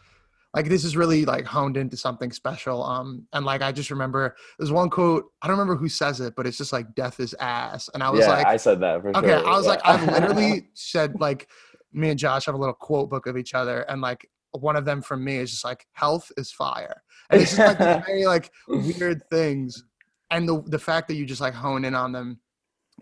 like 0.55 0.69
this 0.69 0.85
is 0.85 0.95
really 0.95 1.25
like 1.25 1.45
honed 1.45 1.77
into 1.77 1.97
something 1.97 2.31
special. 2.31 2.83
Um, 2.83 3.27
and 3.33 3.45
like 3.45 3.61
I 3.61 3.71
just 3.71 3.91
remember 3.91 4.35
there's 4.57 4.71
one 4.71 4.89
quote 4.89 5.25
I 5.41 5.47
don't 5.47 5.57
remember 5.57 5.75
who 5.75 5.89
says 5.89 6.21
it, 6.21 6.35
but 6.35 6.47
it's 6.47 6.57
just 6.57 6.73
like 6.73 6.95
death 6.95 7.19
is 7.19 7.35
ass, 7.39 7.89
and 7.93 8.01
I 8.01 8.09
was 8.09 8.21
yeah, 8.21 8.29
like, 8.29 8.47
I 8.47 8.57
said 8.57 8.79
that 8.79 9.01
for 9.01 9.15
okay, 9.17 9.27
sure. 9.27 9.47
I 9.47 9.51
was 9.51 9.65
yeah. 9.65 9.71
like, 9.71 9.81
I've 9.83 10.07
literally 10.07 10.69
said 10.73 11.19
like 11.19 11.49
me 11.91 12.09
and 12.09 12.19
Josh 12.19 12.45
have 12.45 12.55
a 12.55 12.57
little 12.57 12.73
quote 12.73 13.09
book 13.09 13.27
of 13.27 13.37
each 13.37 13.53
other, 13.53 13.81
and 13.83 14.01
like 14.01 14.29
one 14.51 14.77
of 14.77 14.85
them 14.85 15.01
from 15.01 15.23
me 15.23 15.37
is 15.37 15.51
just 15.51 15.65
like 15.65 15.85
health 15.91 16.31
is 16.37 16.51
fire, 16.51 17.01
and 17.29 17.41
it's 17.41 17.55
just 17.55 17.79
like 17.79 18.05
very 18.05 18.25
like 18.25 18.51
weird 18.67 19.21
things, 19.29 19.83
and 20.31 20.47
the 20.47 20.61
the 20.67 20.79
fact 20.79 21.09
that 21.09 21.15
you 21.15 21.25
just 21.25 21.41
like 21.41 21.53
hone 21.53 21.83
in 21.83 21.95
on 21.95 22.13
them, 22.13 22.39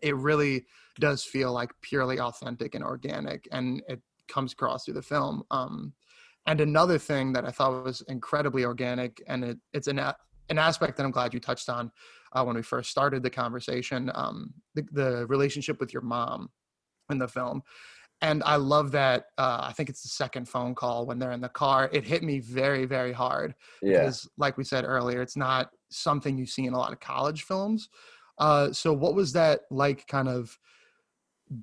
it 0.01 0.15
really 0.15 0.65
does 0.99 1.23
feel 1.23 1.51
like 1.51 1.71
purely 1.81 2.19
authentic 2.19 2.75
and 2.75 2.83
organic, 2.83 3.47
and 3.51 3.81
it 3.87 4.01
comes 4.27 4.53
across 4.53 4.85
through 4.85 4.95
the 4.95 5.01
film. 5.01 5.43
Um, 5.51 5.93
and 6.45 6.59
another 6.59 6.97
thing 6.97 7.33
that 7.33 7.45
I 7.45 7.51
thought 7.51 7.83
was 7.83 8.01
incredibly 8.07 8.65
organic, 8.65 9.21
and 9.27 9.43
it, 9.43 9.57
it's 9.73 9.87
an 9.87 9.99
a- 9.99 10.15
an 10.49 10.57
aspect 10.57 10.97
that 10.97 11.05
I'm 11.05 11.11
glad 11.11 11.33
you 11.33 11.39
touched 11.39 11.69
on 11.69 11.91
uh, 12.33 12.43
when 12.43 12.55
we 12.55 12.61
first 12.61 12.91
started 12.91 13.23
the 13.23 13.29
conversation, 13.29 14.11
um, 14.13 14.53
the, 14.75 14.85
the 14.91 15.27
relationship 15.27 15.79
with 15.79 15.93
your 15.93 16.01
mom 16.01 16.49
in 17.09 17.17
the 17.17 17.27
film. 17.27 17.63
And 18.21 18.41
I 18.45 18.55
love 18.55 18.91
that. 18.91 19.25
Uh, 19.37 19.59
I 19.63 19.73
think 19.73 19.89
it's 19.89 20.01
the 20.01 20.09
second 20.09 20.47
phone 20.47 20.75
call 20.75 21.05
when 21.05 21.19
they're 21.19 21.31
in 21.31 21.41
the 21.41 21.49
car. 21.49 21.89
It 21.91 22.05
hit 22.05 22.23
me 22.23 22.39
very, 22.39 22.85
very 22.85 23.11
hard 23.11 23.53
yeah. 23.81 23.99
because, 23.99 24.29
like 24.37 24.57
we 24.57 24.63
said 24.63 24.85
earlier, 24.85 25.21
it's 25.21 25.35
not 25.35 25.71
something 25.89 26.37
you 26.37 26.45
see 26.45 26.65
in 26.65 26.73
a 26.73 26.77
lot 26.77 26.93
of 26.93 26.99
college 26.99 27.43
films. 27.43 27.89
Uh, 28.37 28.71
so, 28.71 28.93
what 28.93 29.13
was 29.13 29.33
that 29.33 29.61
like, 29.69 30.07
kind 30.07 30.29
of 30.29 30.57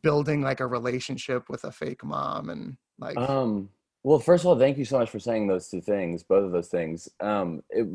building 0.02 0.42
like 0.42 0.60
a 0.60 0.66
relationship 0.66 1.48
with 1.48 1.64
a 1.64 1.72
fake 1.72 2.04
mom 2.04 2.50
and 2.50 2.76
like? 2.98 3.16
Um, 3.16 3.70
well, 4.02 4.18
first 4.18 4.44
of 4.44 4.48
all, 4.48 4.58
thank 4.58 4.78
you 4.78 4.84
so 4.84 4.98
much 4.98 5.10
for 5.10 5.18
saying 5.18 5.46
those 5.46 5.68
two 5.68 5.80
things, 5.80 6.22
both 6.22 6.44
of 6.44 6.52
those 6.52 6.68
things. 6.68 7.08
Um, 7.20 7.62
it, 7.68 7.86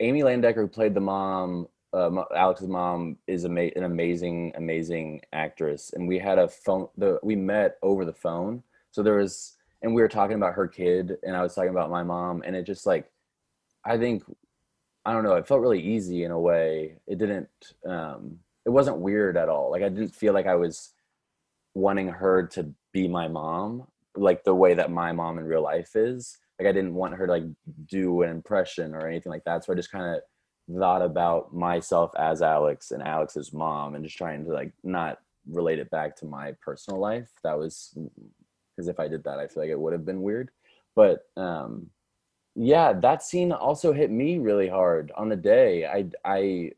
Amy 0.00 0.22
Landecker, 0.22 0.56
who 0.56 0.68
played 0.68 0.94
the 0.94 1.00
mom, 1.00 1.68
uh, 1.92 2.10
Alex's 2.34 2.68
mom, 2.68 3.18
is 3.26 3.44
ama- 3.44 3.70
an 3.76 3.84
amazing, 3.84 4.52
amazing 4.56 5.20
actress. 5.32 5.92
And 5.94 6.08
we 6.08 6.18
had 6.18 6.38
a 6.38 6.48
phone. 6.48 6.88
The 6.96 7.18
we 7.22 7.36
met 7.36 7.76
over 7.82 8.04
the 8.04 8.14
phone, 8.14 8.62
so 8.92 9.02
there 9.02 9.16
was, 9.16 9.56
and 9.82 9.94
we 9.94 10.00
were 10.00 10.08
talking 10.08 10.36
about 10.36 10.54
her 10.54 10.68
kid, 10.68 11.18
and 11.22 11.36
I 11.36 11.42
was 11.42 11.54
talking 11.54 11.70
about 11.70 11.90
my 11.90 12.02
mom, 12.02 12.42
and 12.46 12.56
it 12.56 12.62
just 12.62 12.86
like, 12.86 13.10
I 13.84 13.98
think, 13.98 14.24
I 15.04 15.12
don't 15.12 15.22
know, 15.22 15.34
it 15.34 15.46
felt 15.46 15.60
really 15.60 15.82
easy 15.82 16.24
in 16.24 16.30
a 16.30 16.40
way. 16.40 16.96
It 17.06 17.18
didn't. 17.18 17.48
Um, 17.84 18.38
it 18.64 18.70
wasn't 18.70 18.98
weird 18.98 19.36
at 19.36 19.50
all. 19.50 19.70
Like 19.70 19.82
I 19.82 19.90
didn't 19.90 20.14
feel 20.14 20.32
like 20.32 20.46
I 20.46 20.56
was 20.56 20.92
wanting 21.76 22.08
her 22.08 22.46
to 22.46 22.72
be 22.92 23.06
my 23.06 23.28
mom 23.28 23.86
like 24.16 24.42
the 24.44 24.54
way 24.54 24.72
that 24.74 24.90
my 24.90 25.12
mom 25.12 25.38
in 25.38 25.44
real 25.44 25.62
life 25.62 25.94
is 25.94 26.38
like 26.58 26.68
i 26.68 26.72
didn't 26.72 26.94
want 26.94 27.14
her 27.14 27.26
to 27.26 27.32
like 27.32 27.44
do 27.86 28.22
an 28.22 28.30
impression 28.30 28.94
or 28.94 29.06
anything 29.06 29.30
like 29.30 29.44
that 29.44 29.64
so 29.64 29.72
i 29.72 29.76
just 29.76 29.92
kind 29.92 30.16
of 30.16 30.22
thought 30.78 31.02
about 31.02 31.54
myself 31.54 32.10
as 32.18 32.40
alex 32.40 32.90
and 32.90 33.02
alex's 33.02 33.52
mom 33.52 33.94
and 33.94 34.04
just 34.04 34.16
trying 34.16 34.44
to 34.44 34.52
like 34.52 34.72
not 34.82 35.18
relate 35.48 35.78
it 35.78 35.90
back 35.90 36.16
to 36.16 36.26
my 36.26 36.52
personal 36.60 37.00
life. 37.00 37.30
That 37.42 37.58
was 37.58 37.96
because 38.74 38.88
if 38.88 39.00
i 39.00 39.08
did 39.08 39.24
that 39.24 39.38
i 39.38 39.46
feel 39.46 39.62
like 39.62 39.70
it 39.70 39.78
would 39.78 39.92
have 39.92 40.04
been 40.04 40.22
weird. 40.22 40.50
But 40.94 41.20
um 41.36 41.90
yeah 42.54 42.92
that 42.92 43.22
scene 43.22 43.52
also 43.52 43.92
hit 43.92 44.10
me 44.10 44.38
really 44.38 44.68
hard. 44.68 45.12
On 45.16 45.28
the 45.28 45.36
day 45.36 45.86
i 45.86 46.06
i 46.24 46.72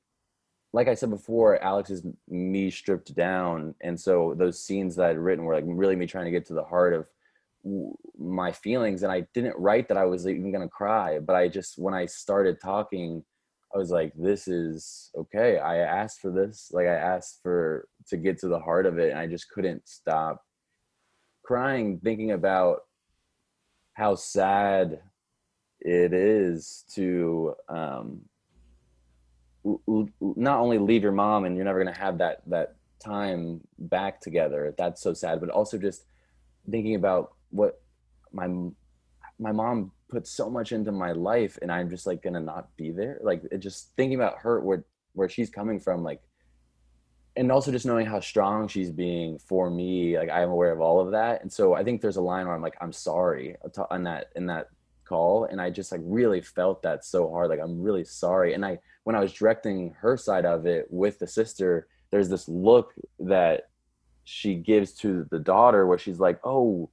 like 0.72 0.88
I 0.88 0.94
said 0.94 1.10
before, 1.10 1.62
Alex 1.62 1.90
is 1.90 2.06
me 2.28 2.70
stripped 2.70 3.14
down, 3.14 3.74
and 3.80 3.98
so 3.98 4.34
those 4.36 4.62
scenes 4.62 4.96
that 4.96 5.10
I'd 5.10 5.18
written 5.18 5.44
were 5.44 5.54
like 5.54 5.64
really 5.66 5.96
me 5.96 6.06
trying 6.06 6.26
to 6.26 6.30
get 6.30 6.46
to 6.46 6.54
the 6.54 6.64
heart 6.64 6.92
of 6.92 7.06
my 8.18 8.52
feelings. 8.52 9.02
And 9.02 9.10
I 9.10 9.26
didn't 9.34 9.56
write 9.58 9.88
that 9.88 9.96
I 9.96 10.04
was 10.04 10.26
even 10.26 10.52
gonna 10.52 10.68
cry, 10.68 11.18
but 11.20 11.36
I 11.36 11.48
just 11.48 11.78
when 11.78 11.94
I 11.94 12.06
started 12.06 12.60
talking, 12.60 13.24
I 13.74 13.78
was 13.78 13.90
like, 13.90 14.12
"This 14.14 14.46
is 14.46 15.10
okay." 15.16 15.58
I 15.58 15.78
asked 15.78 16.20
for 16.20 16.30
this, 16.30 16.70
like 16.72 16.86
I 16.86 16.94
asked 16.94 17.40
for 17.42 17.88
to 18.08 18.16
get 18.16 18.38
to 18.40 18.48
the 18.48 18.60
heart 18.60 18.86
of 18.86 18.98
it, 18.98 19.10
and 19.10 19.18
I 19.18 19.26
just 19.26 19.50
couldn't 19.50 19.88
stop 19.88 20.44
crying, 21.44 21.98
thinking 22.00 22.32
about 22.32 22.80
how 23.94 24.14
sad 24.14 25.00
it 25.80 26.12
is 26.12 26.84
to 26.94 27.54
um, 27.68 28.20
not 29.64 30.60
only 30.60 30.78
leave 30.78 31.02
your 31.02 31.12
mom 31.12 31.44
and 31.44 31.56
you're 31.56 31.64
never 31.64 31.82
going 31.82 31.92
to 31.92 32.00
have 32.00 32.18
that 32.18 32.42
that 32.46 32.76
time 33.02 33.60
back 33.78 34.20
together 34.20 34.74
that's 34.76 35.02
so 35.02 35.12
sad 35.14 35.40
but 35.40 35.50
also 35.50 35.78
just 35.78 36.04
thinking 36.70 36.94
about 36.94 37.32
what 37.50 37.80
my 38.32 38.48
my 39.38 39.52
mom 39.52 39.92
put 40.08 40.26
so 40.26 40.50
much 40.50 40.72
into 40.72 40.90
my 40.90 41.12
life 41.12 41.58
and 41.62 41.70
i'm 41.70 41.88
just 41.88 42.06
like 42.06 42.22
gonna 42.22 42.40
not 42.40 42.74
be 42.76 42.90
there 42.90 43.18
like 43.22 43.42
just 43.58 43.92
thinking 43.96 44.16
about 44.16 44.38
her 44.38 44.60
where 44.60 44.84
where 45.12 45.28
she's 45.28 45.50
coming 45.50 45.78
from 45.78 46.02
like 46.02 46.20
and 47.36 47.52
also 47.52 47.70
just 47.70 47.86
knowing 47.86 48.06
how 48.06 48.18
strong 48.18 48.66
she's 48.66 48.90
being 48.90 49.38
for 49.38 49.70
me 49.70 50.18
like 50.18 50.30
i'm 50.30 50.50
aware 50.50 50.72
of 50.72 50.80
all 50.80 50.98
of 51.00 51.12
that 51.12 51.40
and 51.42 51.52
so 51.52 51.74
i 51.74 51.84
think 51.84 52.00
there's 52.00 52.16
a 52.16 52.20
line 52.20 52.46
where 52.46 52.54
i'm 52.54 52.62
like 52.62 52.76
i'm 52.80 52.92
sorry 52.92 53.56
uh, 53.64 53.84
on 53.90 54.02
that 54.02 54.30
in 54.34 54.46
that 54.46 54.68
call 55.08 55.44
and 55.44 55.60
i 55.60 55.70
just 55.70 55.90
like 55.92 56.00
really 56.04 56.40
felt 56.40 56.82
that 56.82 57.04
so 57.04 57.30
hard 57.30 57.48
like 57.48 57.60
i'm 57.60 57.80
really 57.80 58.04
sorry. 58.04 58.54
And 58.54 58.64
i 58.64 58.78
when 59.04 59.16
i 59.16 59.20
was 59.20 59.32
directing 59.32 59.94
her 60.00 60.16
side 60.16 60.44
of 60.44 60.66
it 60.66 60.86
with 60.90 61.18
the 61.18 61.26
sister 61.26 61.88
there's 62.10 62.28
this 62.28 62.48
look 62.48 62.94
that 63.18 63.68
she 64.24 64.54
gives 64.54 64.92
to 64.92 65.26
the 65.30 65.38
daughter 65.38 65.86
where 65.86 65.98
she's 65.98 66.20
like 66.20 66.38
oh 66.44 66.88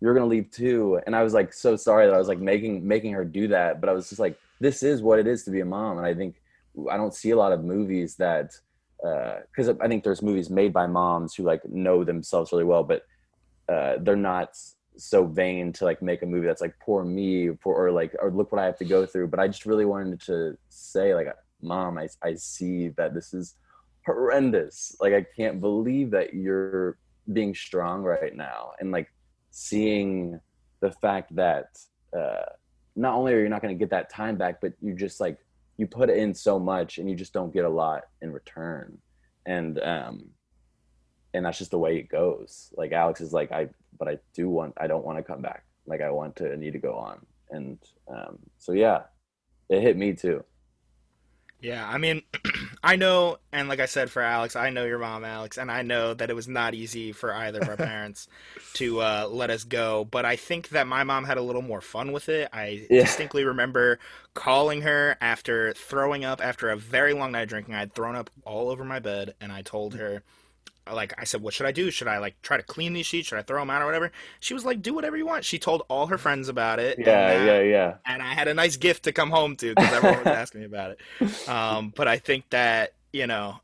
you're 0.00 0.14
gonna 0.14 0.26
leave 0.26 0.50
too. 0.50 1.00
And 1.06 1.14
i 1.14 1.22
was 1.22 1.34
like 1.34 1.52
so 1.52 1.76
sorry 1.76 2.06
that 2.06 2.14
i 2.14 2.18
was 2.18 2.28
like 2.28 2.40
making 2.40 2.86
making 2.86 3.12
her 3.12 3.24
do 3.24 3.48
that 3.48 3.80
but 3.80 3.88
i 3.88 3.92
was 3.92 4.08
just 4.08 4.20
like 4.20 4.38
this 4.60 4.82
is 4.82 5.02
what 5.02 5.18
it 5.18 5.26
is 5.26 5.44
to 5.44 5.50
be 5.50 5.60
a 5.60 5.64
mom. 5.64 5.98
And 5.98 6.06
i 6.06 6.14
think 6.14 6.40
i 6.90 6.96
don't 6.96 7.14
see 7.14 7.30
a 7.30 7.36
lot 7.36 7.52
of 7.52 7.64
movies 7.64 8.16
that 8.16 8.52
uh 9.04 9.36
because 9.50 9.68
uh, 9.68 9.74
i 9.80 9.88
think 9.88 10.04
there's 10.04 10.22
movies 10.22 10.50
made 10.50 10.72
by 10.72 10.86
moms 10.86 11.34
who 11.34 11.42
like 11.42 11.62
know 11.68 12.04
themselves 12.04 12.52
really 12.52 12.64
well 12.64 12.84
but 12.84 13.02
uh, 13.68 13.96
they're 14.00 14.16
not 14.16 14.56
so 14.98 15.24
vain 15.24 15.72
to 15.72 15.84
like 15.84 16.02
make 16.02 16.22
a 16.22 16.26
movie 16.26 16.46
that's 16.46 16.60
like 16.60 16.74
poor 16.80 17.04
me 17.04 17.50
poor, 17.50 17.74
or 17.74 17.92
like 17.92 18.14
or 18.20 18.30
look 18.30 18.50
what 18.50 18.60
i 18.60 18.64
have 18.64 18.76
to 18.76 18.84
go 18.84 19.06
through 19.06 19.28
but 19.28 19.38
i 19.38 19.46
just 19.46 19.64
really 19.64 19.84
wanted 19.84 20.20
to 20.20 20.56
say 20.68 21.14
like 21.14 21.28
mom 21.62 21.98
i, 21.98 22.08
I 22.22 22.34
see 22.34 22.88
that 22.88 23.14
this 23.14 23.32
is 23.32 23.54
horrendous. 24.08 24.96
Like 25.00 25.12
i 25.12 25.24
can't 25.36 25.60
believe 25.60 26.10
that 26.12 26.34
you're 26.34 26.96
being 27.32 27.54
strong 27.54 28.02
right 28.02 28.34
now. 28.34 28.72
And 28.80 28.90
like 28.90 29.12
seeing 29.50 30.40
the 30.80 30.90
fact 30.90 31.34
that 31.36 31.78
uh 32.16 32.46
not 32.96 33.14
only 33.14 33.34
are 33.34 33.42
you 33.42 33.48
not 33.48 33.62
going 33.62 33.74
to 33.76 33.78
get 33.78 33.90
that 33.90 34.10
time 34.10 34.36
back 34.36 34.60
but 34.60 34.72
you 34.80 34.94
just 34.94 35.20
like 35.20 35.38
you 35.76 35.86
put 35.86 36.10
in 36.10 36.34
so 36.34 36.58
much 36.58 36.98
and 36.98 37.08
you 37.08 37.14
just 37.14 37.32
don't 37.32 37.52
get 37.52 37.64
a 37.64 37.68
lot 37.68 38.04
in 38.22 38.32
return. 38.32 38.98
And 39.44 39.78
um 39.82 40.30
and 41.34 41.44
that's 41.44 41.58
just 41.58 41.70
the 41.70 41.78
way 41.78 41.98
it 41.98 42.08
goes 42.08 42.72
like 42.76 42.92
alex 42.92 43.20
is 43.20 43.32
like 43.32 43.52
i 43.52 43.68
but 43.98 44.08
i 44.08 44.18
do 44.34 44.48
want 44.48 44.74
i 44.78 44.86
don't 44.86 45.04
want 45.04 45.18
to 45.18 45.24
come 45.24 45.42
back 45.42 45.64
like 45.86 46.00
i 46.00 46.10
want 46.10 46.36
to 46.36 46.56
need 46.56 46.72
to 46.72 46.78
go 46.78 46.94
on 46.94 47.18
and 47.50 47.78
um 48.08 48.38
so 48.58 48.72
yeah 48.72 49.02
it 49.70 49.82
hit 49.82 49.96
me 49.96 50.14
too 50.14 50.44
Yeah, 51.60 51.88
I 51.88 51.98
mean, 51.98 52.22
I 52.84 52.94
know, 52.96 53.38
and 53.52 53.68
like 53.68 53.80
I 53.80 53.86
said 53.86 54.10
for 54.10 54.22
Alex, 54.22 54.54
I 54.54 54.70
know 54.70 54.84
your 54.84 55.00
mom, 55.00 55.24
Alex, 55.24 55.58
and 55.58 55.72
I 55.72 55.82
know 55.82 56.14
that 56.14 56.30
it 56.30 56.34
was 56.36 56.46
not 56.46 56.74
easy 56.74 57.10
for 57.10 57.34
either 57.34 57.60
of 57.60 57.68
our 57.68 57.76
parents 57.78 58.28
to 58.74 59.00
uh, 59.00 59.26
let 59.28 59.50
us 59.50 59.64
go. 59.64 60.04
But 60.04 60.24
I 60.24 60.36
think 60.36 60.68
that 60.68 60.86
my 60.86 61.02
mom 61.02 61.24
had 61.24 61.36
a 61.36 61.42
little 61.42 61.62
more 61.62 61.80
fun 61.80 62.12
with 62.12 62.28
it. 62.28 62.48
I 62.52 62.90
Yeah. 62.90 63.00
distinctly 63.00 63.44
remember 63.44 63.98
calling 64.34 64.82
her 64.82 65.16
after 65.20 65.72
throwing 65.72 66.24
up 66.24 66.40
after 66.44 66.70
a 66.70 66.76
very 66.76 67.12
long 67.12 67.32
night 67.32 67.42
of 67.42 67.48
drinking. 67.48 67.74
I 67.74 67.80
had 67.80 67.92
thrown 67.92 68.14
up 68.14 68.30
all 68.44 68.70
over 68.70 68.84
my 68.84 69.00
bed, 69.00 69.34
and 69.40 69.50
I 69.52 69.62
told 69.62 69.94
her, 69.96 70.22
like, 70.94 71.14
I 71.18 71.24
said, 71.24 71.42
what 71.42 71.54
should 71.54 71.66
I 71.66 71.72
do? 71.72 71.90
Should 71.90 72.08
I 72.08 72.18
like 72.18 72.40
try 72.42 72.56
to 72.56 72.62
clean 72.62 72.92
these 72.92 73.06
sheets? 73.06 73.28
Should 73.28 73.38
I 73.38 73.42
throw 73.42 73.60
them 73.60 73.70
out 73.70 73.82
or 73.82 73.86
whatever? 73.86 74.10
She 74.40 74.54
was 74.54 74.64
like, 74.64 74.82
do 74.82 74.94
whatever 74.94 75.16
you 75.16 75.26
want. 75.26 75.44
She 75.44 75.58
told 75.58 75.82
all 75.88 76.06
her 76.08 76.18
friends 76.18 76.48
about 76.48 76.78
it. 76.78 76.98
and 76.98 77.06
yeah 77.06 77.38
that- 77.38 77.44
yeah 77.46 77.60
yeah 77.62 77.94
and 78.06 78.22
I 78.22 78.34
had 78.34 78.48
a 78.48 78.54
nice 78.54 78.76
gift 78.76 79.04
to 79.04 79.12
come 79.12 79.30
home 79.30 79.56
to 79.56 79.74
because 79.74 79.92
everyone 79.92 80.18
was 80.18 80.26
asking 80.28 80.60
me 80.60 80.66
about 80.66 80.92
it. 80.92 81.48
Um, 81.48 81.92
but 81.96 82.08
I 82.08 82.18
think 82.18 82.48
that 82.50 82.94
you 83.12 83.26
know, 83.26 83.56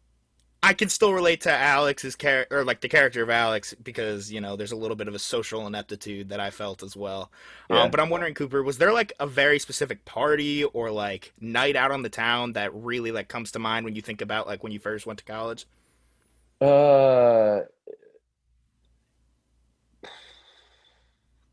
I 0.62 0.73
can 0.73 0.88
still 0.88 1.12
relate 1.12 1.43
to 1.43 1.52
Alex's 1.52 2.16
character, 2.16 2.61
or 2.61 2.64
like 2.64 2.81
the 2.81 2.88
character 2.88 3.23
of 3.23 3.28
Alex, 3.28 3.75
because 3.75 4.33
you 4.33 4.40
know, 4.40 4.57
there's 4.57 4.73
a 4.73 4.76
little 4.76 4.97
bit 4.97 5.09
of 5.09 5.14
a 5.14 5.19
social 5.19 5.66
ineptitude 5.66 6.31
that 6.31 6.40
I 6.40 6.49
felt 6.49 6.83
as 6.83 6.97
well. 6.97 7.31
Yeah. 7.69 7.83
Um, 7.83 7.90
but 7.90 8.00
I'm 8.00 8.09
wondering, 8.09 8.33
Cooper, 8.33 8.62
was 8.62 8.78
there 8.78 8.90
like 8.90 9.12
a 9.21 9.26
very 9.26 9.59
specific 9.59 10.07
party 10.07 10.64
or 10.64 10.90
like 10.90 11.35
night 11.38 11.76
out 11.76 11.90
on 11.90 12.00
the 12.00 12.09
town 12.09 12.54
that 12.54 12.75
really 12.75 13.12
like 13.12 13.28
comes 13.28 13.50
to 13.52 13.59
mind 13.59 13.85
when 13.85 13.95
you 13.95 14.00
think 14.00 14.23
about 14.23 14.47
like 14.47 14.62
when 14.62 14.73
you 14.73 14.78
first 14.78 15.04
went 15.04 15.19
to 15.19 15.25
college? 15.26 15.66
Uh, 16.64 17.62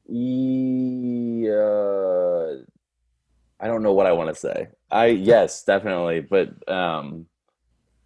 yeah, 0.07 1.51
I 3.59 3.67
don't 3.67 3.83
know 3.83 3.93
what 3.93 4.05
I 4.05 4.13
want 4.13 4.29
to 4.29 4.35
say. 4.35 4.69
I 4.89 5.07
yes, 5.07 5.63
definitely, 5.63 6.21
but 6.21 6.49
um, 6.71 7.25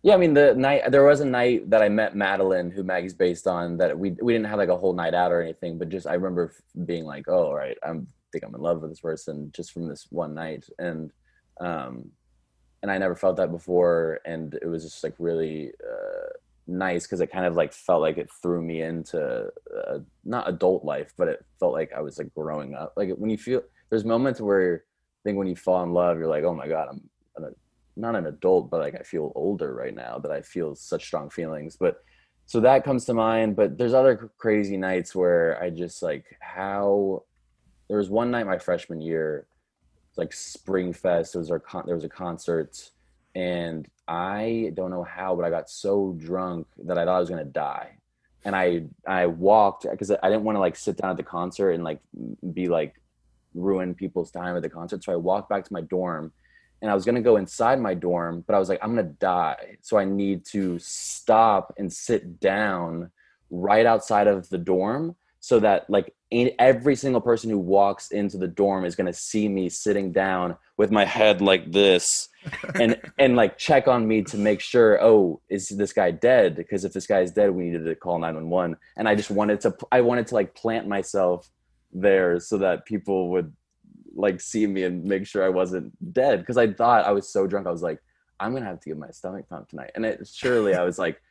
yeah. 0.03 0.13
I 0.13 0.17
mean, 0.17 0.33
the 0.33 0.55
night 0.55 0.91
there 0.91 1.03
was 1.03 1.19
a 1.19 1.25
night 1.25 1.69
that 1.69 1.81
I 1.81 1.89
met 1.89 2.15
Madeline, 2.15 2.71
who 2.71 2.83
Maggie's 2.83 3.13
based 3.13 3.47
on. 3.47 3.77
That 3.77 3.97
we 3.97 4.11
we 4.21 4.33
didn't 4.33 4.47
have 4.47 4.59
like 4.59 4.69
a 4.69 4.77
whole 4.77 4.93
night 4.93 5.13
out 5.13 5.31
or 5.31 5.41
anything, 5.41 5.77
but 5.77 5.89
just 5.89 6.07
I 6.07 6.13
remember 6.13 6.53
being 6.85 7.05
like, 7.05 7.27
oh, 7.27 7.47
all 7.47 7.55
right, 7.55 7.77
I'm 7.83 8.07
think 8.35 8.45
I'm 8.45 8.55
in 8.55 8.61
love 8.61 8.81
with 8.81 8.91
this 8.91 8.99
person 8.99 9.51
just 9.55 9.71
from 9.71 9.87
this 9.87 10.07
one 10.09 10.33
night. 10.33 10.65
And, 10.77 11.11
um, 11.61 12.11
and 12.81 12.91
I 12.91 12.97
never 12.97 13.15
felt 13.15 13.37
that 13.37 13.51
before. 13.51 14.19
And 14.25 14.53
it 14.61 14.67
was 14.67 14.83
just 14.83 15.03
like 15.03 15.15
really, 15.17 15.71
uh, 15.81 16.29
nice 16.67 17.03
because 17.03 17.21
it 17.21 17.31
kind 17.31 17.45
of 17.45 17.55
like 17.55 17.73
felt 17.73 18.01
like 18.01 18.17
it 18.17 18.29
threw 18.41 18.61
me 18.61 18.81
into 18.81 19.49
uh, 19.87 19.99
not 20.23 20.49
adult 20.49 20.83
life, 20.83 21.13
but 21.17 21.27
it 21.27 21.45
felt 21.59 21.73
like 21.73 21.91
I 21.95 22.01
was 22.01 22.17
like 22.17 22.33
growing 22.33 22.73
up. 22.73 22.93
Like 22.95 23.11
when 23.17 23.29
you 23.29 23.37
feel 23.37 23.61
there's 23.89 24.05
moments 24.05 24.41
where 24.41 24.83
I 24.85 25.19
think 25.23 25.37
when 25.37 25.47
you 25.47 25.55
fall 25.55 25.83
in 25.83 25.93
love, 25.93 26.17
you're 26.17 26.27
like, 26.27 26.43
oh 26.43 26.53
my 26.53 26.67
god, 26.67 26.89
I'm 26.89 27.09
an, 27.43 27.55
not 27.95 28.15
an 28.15 28.27
adult, 28.27 28.69
but 28.69 28.81
like 28.81 28.95
I 28.95 29.03
feel 29.03 29.31
older 29.35 29.73
right 29.73 29.95
now. 29.95 30.17
That 30.19 30.31
I 30.31 30.41
feel 30.41 30.75
such 30.75 31.05
strong 31.05 31.29
feelings, 31.29 31.77
but 31.79 31.97
so 32.47 32.59
that 32.61 32.83
comes 32.83 33.05
to 33.05 33.13
mind. 33.13 33.55
But 33.55 33.77
there's 33.77 33.93
other 33.93 34.31
crazy 34.37 34.77
nights 34.77 35.15
where 35.15 35.61
I 35.61 35.69
just 35.69 36.01
like 36.01 36.25
how 36.39 37.23
there 37.87 37.97
was 37.97 38.09
one 38.09 38.31
night 38.31 38.47
my 38.47 38.57
freshman 38.57 39.01
year, 39.01 39.47
like 40.17 40.33
Spring 40.33 40.93
Fest. 40.93 41.33
There 41.33 41.39
was 41.39 41.51
our 41.51 41.59
con- 41.59 41.83
there 41.85 41.95
was 41.95 42.03
a 42.03 42.09
concert, 42.09 42.91
and 43.35 43.87
I 44.07 44.71
don't 44.73 44.91
know 44.91 45.03
how, 45.03 45.35
but 45.35 45.45
I 45.45 45.49
got 45.49 45.69
so 45.69 46.15
drunk 46.17 46.67
that 46.85 46.97
I 46.97 47.05
thought 47.05 47.17
I 47.17 47.19
was 47.19 47.29
gonna 47.29 47.43
die. 47.43 47.97
And 48.45 48.55
I 48.55 48.85
I 49.05 49.25
walked 49.27 49.85
because 49.89 50.11
I 50.11 50.29
didn't 50.29 50.43
want 50.43 50.55
to 50.55 50.61
like 50.61 50.75
sit 50.75 50.97
down 50.97 51.11
at 51.11 51.17
the 51.17 51.23
concert 51.23 51.71
and 51.71 51.83
like 51.83 51.99
be 52.53 52.67
like 52.67 52.95
ruin 53.53 53.93
people's 53.93 54.31
time 54.31 54.55
at 54.55 54.61
the 54.61 54.69
concert. 54.69 55.03
So 55.03 55.11
I 55.11 55.17
walked 55.17 55.49
back 55.49 55.65
to 55.65 55.73
my 55.73 55.81
dorm 55.81 56.31
and 56.81 56.89
I 56.89 56.93
was 56.93 57.05
gonna 57.05 57.21
go 57.21 57.37
inside 57.37 57.79
my 57.79 57.93
dorm, 57.93 58.43
but 58.47 58.55
I 58.55 58.59
was 58.59 58.69
like, 58.69 58.79
I'm 58.81 58.95
gonna 58.95 59.03
die. 59.03 59.77
So 59.81 59.97
I 59.97 60.05
need 60.05 60.45
to 60.47 60.79
stop 60.79 61.73
and 61.77 61.91
sit 61.91 62.39
down 62.39 63.11
right 63.49 63.85
outside 63.85 64.27
of 64.27 64.47
the 64.49 64.57
dorm 64.57 65.15
so 65.39 65.59
that 65.59 65.89
like 65.89 66.13
every 66.31 66.95
single 66.95 67.21
person 67.21 67.49
who 67.49 67.59
walks 67.59 68.11
into 68.11 68.37
the 68.37 68.47
dorm 68.47 68.85
is 68.85 68.95
to 68.95 69.13
see 69.13 69.47
me 69.47 69.69
sitting 69.69 70.11
down 70.11 70.55
with 70.77 70.91
my 70.91 71.05
head 71.05 71.41
like 71.41 71.71
this 71.71 72.29
and 72.79 72.99
and 73.17 73.35
like 73.35 73.57
check 73.57 73.87
on 73.87 74.07
me 74.07 74.21
to 74.21 74.37
make 74.37 74.61
sure 74.61 75.01
oh 75.03 75.41
is 75.49 75.69
this 75.69 75.93
guy 75.93 76.11
dead? 76.11 76.55
Because 76.55 76.85
if 76.85 76.93
this 76.93 77.07
guy 77.07 77.21
is 77.21 77.31
dead 77.31 77.51
we 77.51 77.65
needed 77.65 77.85
to 77.85 77.95
call 77.95 78.19
911 78.19 78.77
and 78.97 79.07
i 79.07 79.15
just 79.15 79.31
wanted 79.31 79.61
to 79.61 79.75
i 79.91 80.01
wanted 80.01 80.27
to 80.27 80.35
like 80.35 80.53
plant 80.55 80.87
myself 80.87 81.49
there 81.91 82.39
so 82.39 82.57
that 82.57 82.85
people 82.85 83.29
would 83.29 83.53
like 84.15 84.39
see 84.39 84.67
me 84.67 84.83
and 84.83 85.03
make 85.03 85.25
sure 85.25 85.43
i 85.43 85.49
wasn't 85.49 85.91
dead. 86.13 86.39
Because 86.39 86.57
i 86.57 86.71
thought 86.71 87.05
i 87.05 87.11
was 87.11 87.29
so 87.29 87.47
drunk 87.47 87.67
i 87.67 87.71
was 87.71 87.83
like 87.83 87.99
i'm 88.39 88.53
gonna 88.53 88.65
have 88.65 88.79
to 88.81 88.89
get 88.89 88.97
my 88.97 89.11
stomach 89.11 89.47
pumped 89.49 89.69
tonight. 89.69 89.91
And 89.95 90.05
it 90.05 90.27
surely 90.27 90.75
i 90.75 90.83
was 90.83 90.99
like 90.99 91.21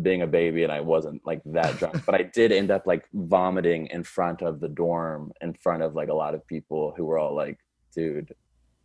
being 0.00 0.22
a 0.22 0.26
baby 0.26 0.62
and 0.62 0.72
I 0.72 0.80
wasn't 0.80 1.20
like 1.26 1.42
that 1.44 1.76
drunk, 1.76 2.04
but 2.06 2.14
I 2.14 2.22
did 2.22 2.50
end 2.50 2.70
up 2.70 2.86
like 2.86 3.06
vomiting 3.12 3.88
in 3.88 4.04
front 4.04 4.40
of 4.40 4.60
the 4.60 4.68
dorm 4.68 5.32
in 5.42 5.52
front 5.52 5.82
of 5.82 5.94
like 5.94 6.08
a 6.08 6.14
lot 6.14 6.34
of 6.34 6.46
people 6.46 6.94
who 6.96 7.04
were 7.04 7.18
all 7.18 7.34
like, 7.34 7.58
dude, 7.94 8.34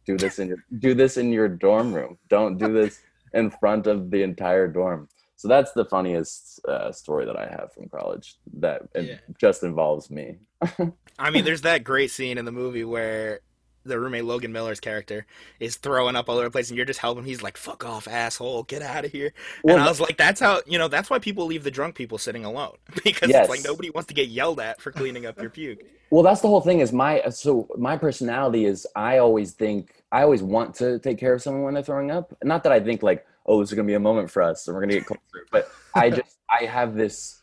do 0.08 0.18
this 0.18 0.40
in 0.40 0.48
your 0.48 0.58
do 0.80 0.94
this 0.94 1.18
in 1.18 1.32
your 1.32 1.48
dorm 1.48 1.94
room. 1.94 2.18
Don't 2.30 2.58
do 2.58 2.74
this 2.74 3.02
in 3.34 3.52
front 3.52 3.86
of 3.86 4.10
the 4.10 4.24
entire 4.24 4.68
dorm. 4.68 5.10
So 5.36 5.48
that's 5.48 5.72
the 5.74 5.86
funniest 5.86 6.66
uh, 6.66 6.92
story 6.92 7.26
that 7.26 7.38
I 7.38 7.46
have 7.46 7.72
from 7.72 7.90
college 7.90 8.38
that 8.56 8.82
yeah. 8.96 9.18
just 9.40 9.62
involves 9.62 10.10
me. 10.10 10.38
I 11.20 11.30
mean, 11.30 11.46
there's 11.46 11.62
that 11.62 11.84
great 11.84 12.10
scene 12.10 12.40
in 12.40 12.46
the 12.46 12.52
movie 12.52 12.84
where 12.84 13.42
the 13.88 14.00
roommate 14.00 14.26
Logan 14.26 14.52
Miller's 14.52 14.80
character 14.80 15.26
is 15.60 15.78
throwing 15.78 16.16
up 16.16 16.30
all 16.30 16.36
over 16.36 16.46
the 16.46 16.52
place, 16.52 16.70
and 16.70 16.78
you're 16.78 16.86
just 16.86 17.00
helping. 17.00 17.24
He's 17.24 17.42
like, 17.42 17.58
"Fuck 17.58 17.86
off, 17.86 18.08
asshole! 18.08 18.64
Get 18.64 18.82
out 18.82 19.06
of 19.06 19.12
here!" 19.12 19.34
Well, 19.64 19.76
and 19.76 19.84
I 19.84 19.90
was 19.90 20.00
like, 20.00 20.18
"That's 20.18 20.40
how 20.40 20.62
you 20.66 20.78
know. 20.78 20.88
That's 20.88 21.10
why 21.10 21.20
people 21.20 21.46
leave 21.46 21.64
the 21.64 21.72
drunk 21.72 21.96
people 21.96 22.18
sitting 22.18 22.46
alone 22.46 22.76
because 23.04 23.30
yes. 23.30 23.42
it's 23.42 23.50
like 23.50 23.64
nobody 23.64 23.90
wants 23.90 24.08
to 24.08 24.14
get 24.14 24.28
yelled 24.28 24.60
at 24.60 24.82
for 24.82 24.92
cleaning 24.92 25.26
up 25.26 25.40
your 25.42 25.50
puke." 25.50 25.80
Well, 26.10 26.24
that's 26.24 26.42
the 26.42 26.48
whole 26.48 26.62
thing. 26.62 26.80
Is 26.80 26.94
my 26.94 27.22
so 27.30 27.68
my 27.78 27.98
personality 27.98 28.66
is 28.66 28.88
I 28.96 29.18
always 29.18 29.52
think 29.52 30.04
I 30.12 30.22
always 30.24 30.44
want 30.44 30.76
to 30.76 31.00
take 31.00 31.18
care 31.18 31.34
of 31.34 31.42
someone 31.42 31.64
when 31.64 31.74
they're 31.74 31.84
throwing 31.84 32.12
up. 32.12 32.34
Not 32.44 32.64
that 32.64 32.72
I 32.72 32.80
think 32.80 33.04
like, 33.04 33.26
"Oh, 33.46 33.60
this 33.60 33.72
is 33.72 33.76
gonna 33.76 33.88
be 33.88 33.94
a 33.96 34.00
moment 34.00 34.30
for 34.30 34.42
us, 34.42 34.68
and 34.68 34.76
we're 34.76 34.82
gonna 34.82 34.94
get 34.94 35.06
closer," 35.06 35.46
but 35.52 35.70
I 35.96 36.10
just 36.12 36.38
I 36.50 36.66
have 36.66 36.96
this. 36.96 37.42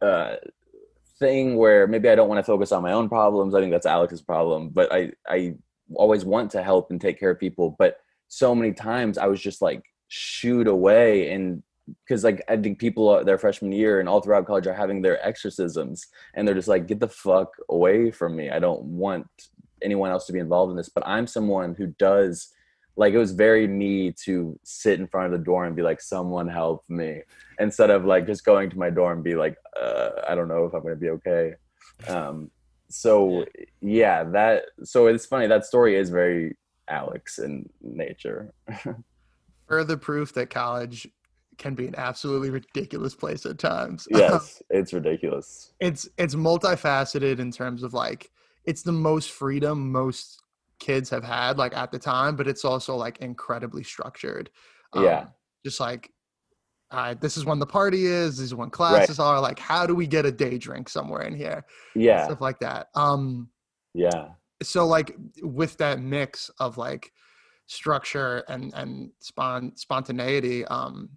Uh, 0.00 0.34
thing 1.22 1.56
where 1.56 1.86
maybe 1.86 2.08
I 2.08 2.16
don't 2.16 2.28
want 2.28 2.40
to 2.40 2.42
focus 2.42 2.72
on 2.72 2.82
my 2.82 2.92
own 2.92 3.08
problems. 3.08 3.54
I 3.54 3.60
think 3.60 3.70
that's 3.70 3.86
Alex's 3.86 4.20
problem, 4.20 4.70
but 4.70 4.92
I 4.92 5.12
I 5.26 5.54
always 5.96 6.24
want 6.24 6.50
to 6.50 6.62
help 6.62 6.90
and 6.90 7.00
take 7.00 7.18
care 7.18 7.30
of 7.30 7.38
people 7.38 7.74
but 7.78 7.96
so 8.28 8.54
many 8.54 8.72
times 8.72 9.18
i 9.18 9.26
was 9.26 9.40
just 9.40 9.62
like 9.62 9.82
shoot 10.08 10.66
away 10.66 11.32
and 11.32 11.62
because 12.04 12.24
like 12.24 12.42
i 12.48 12.56
think 12.56 12.78
people 12.78 13.24
their 13.24 13.38
freshman 13.38 13.72
year 13.72 14.00
and 14.00 14.08
all 14.08 14.20
throughout 14.20 14.46
college 14.46 14.66
are 14.66 14.74
having 14.74 15.02
their 15.02 15.24
exorcisms 15.26 16.06
and 16.34 16.46
they're 16.46 16.54
just 16.54 16.68
like 16.68 16.86
get 16.86 17.00
the 17.00 17.08
fuck 17.08 17.54
away 17.68 18.10
from 18.10 18.36
me. 18.36 18.50
I 18.50 18.58
don't 18.58 18.82
want 18.82 19.26
anyone 19.82 20.10
else 20.10 20.26
to 20.26 20.32
be 20.32 20.38
involved 20.38 20.70
in 20.70 20.76
this. 20.76 20.88
But 20.88 21.06
i'm 21.06 21.26
someone 21.26 21.74
who 21.74 21.88
does 21.98 22.48
like 22.96 23.14
it 23.14 23.18
was 23.18 23.32
very 23.32 23.66
me 23.66 24.12
to 24.24 24.58
sit 24.64 25.00
in 25.00 25.06
front 25.06 25.32
of 25.32 25.38
the 25.38 25.44
door 25.44 25.64
and 25.64 25.74
be 25.74 25.82
like 25.82 26.00
someone 26.00 26.46
help 26.46 26.84
me 26.88 27.22
instead 27.58 27.88
of 27.88 28.04
like 28.04 28.26
just 28.26 28.44
going 28.44 28.68
to 28.68 28.78
my 28.78 28.90
door 28.90 29.12
and 29.12 29.24
be 29.24 29.34
like 29.34 29.56
uh, 29.80 30.10
i 30.28 30.34
don't 30.34 30.48
know 30.48 30.66
if 30.66 30.74
i'm 30.74 30.82
going 30.82 30.94
to 30.94 31.00
be 31.00 31.10
okay. 31.10 31.54
Um, 32.08 32.50
so 32.92 33.44
yeah. 33.80 34.24
that 34.24 34.64
so 34.84 35.06
it's 35.06 35.26
funny 35.26 35.46
that 35.46 35.64
story 35.64 35.96
is 35.96 36.10
very 36.10 36.56
alex 36.88 37.38
in 37.38 37.68
nature. 37.80 38.52
Further 39.68 39.96
proof 39.96 40.32
that 40.34 40.50
college 40.50 41.08
can 41.58 41.74
be 41.74 41.86
an 41.86 41.94
absolutely 41.96 42.50
ridiculous 42.50 43.14
place 43.14 43.46
at 43.46 43.58
times. 43.58 44.06
Yes 44.10 44.62
it's 44.70 44.92
ridiculous. 44.92 45.72
It's 45.80 46.08
it's 46.18 46.34
multifaceted 46.34 47.38
in 47.38 47.50
terms 47.50 47.82
of 47.82 47.94
like 47.94 48.30
it's 48.64 48.82
the 48.82 48.92
most 48.92 49.30
freedom 49.30 49.90
most 49.90 50.40
kids 50.78 51.08
have 51.10 51.24
had 51.24 51.58
like 51.58 51.76
at 51.76 51.92
the 51.92 51.98
time 51.98 52.34
but 52.34 52.48
it's 52.48 52.64
also 52.64 52.96
like 52.96 53.18
incredibly 53.18 53.82
structured. 53.82 54.50
Um, 54.92 55.04
yeah 55.04 55.26
just 55.64 55.80
like 55.80 56.10
uh, 56.92 57.14
this 57.20 57.38
is 57.38 57.44
when 57.46 57.58
the 57.58 57.66
party 57.66 58.06
is, 58.06 58.36
this 58.36 58.46
is 58.46 58.54
when 58.54 58.68
classes 58.68 59.18
right. 59.18 59.24
are. 59.24 59.40
Like, 59.40 59.58
how 59.58 59.86
do 59.86 59.94
we 59.94 60.06
get 60.06 60.26
a 60.26 60.30
day 60.30 60.58
drink 60.58 60.88
somewhere 60.90 61.22
in 61.22 61.34
here? 61.34 61.64
Yeah, 61.94 62.26
stuff 62.26 62.40
like 62.40 62.58
that. 62.60 62.88
Um, 62.94 63.48
yeah. 63.94 64.28
So 64.62 64.86
like 64.86 65.16
with 65.42 65.76
that 65.78 66.00
mix 66.00 66.50
of 66.60 66.76
like 66.76 67.10
structure 67.66 68.44
and 68.48 68.72
and 68.74 69.10
spon- 69.20 69.72
spontaneity, 69.76 70.66
um, 70.66 71.08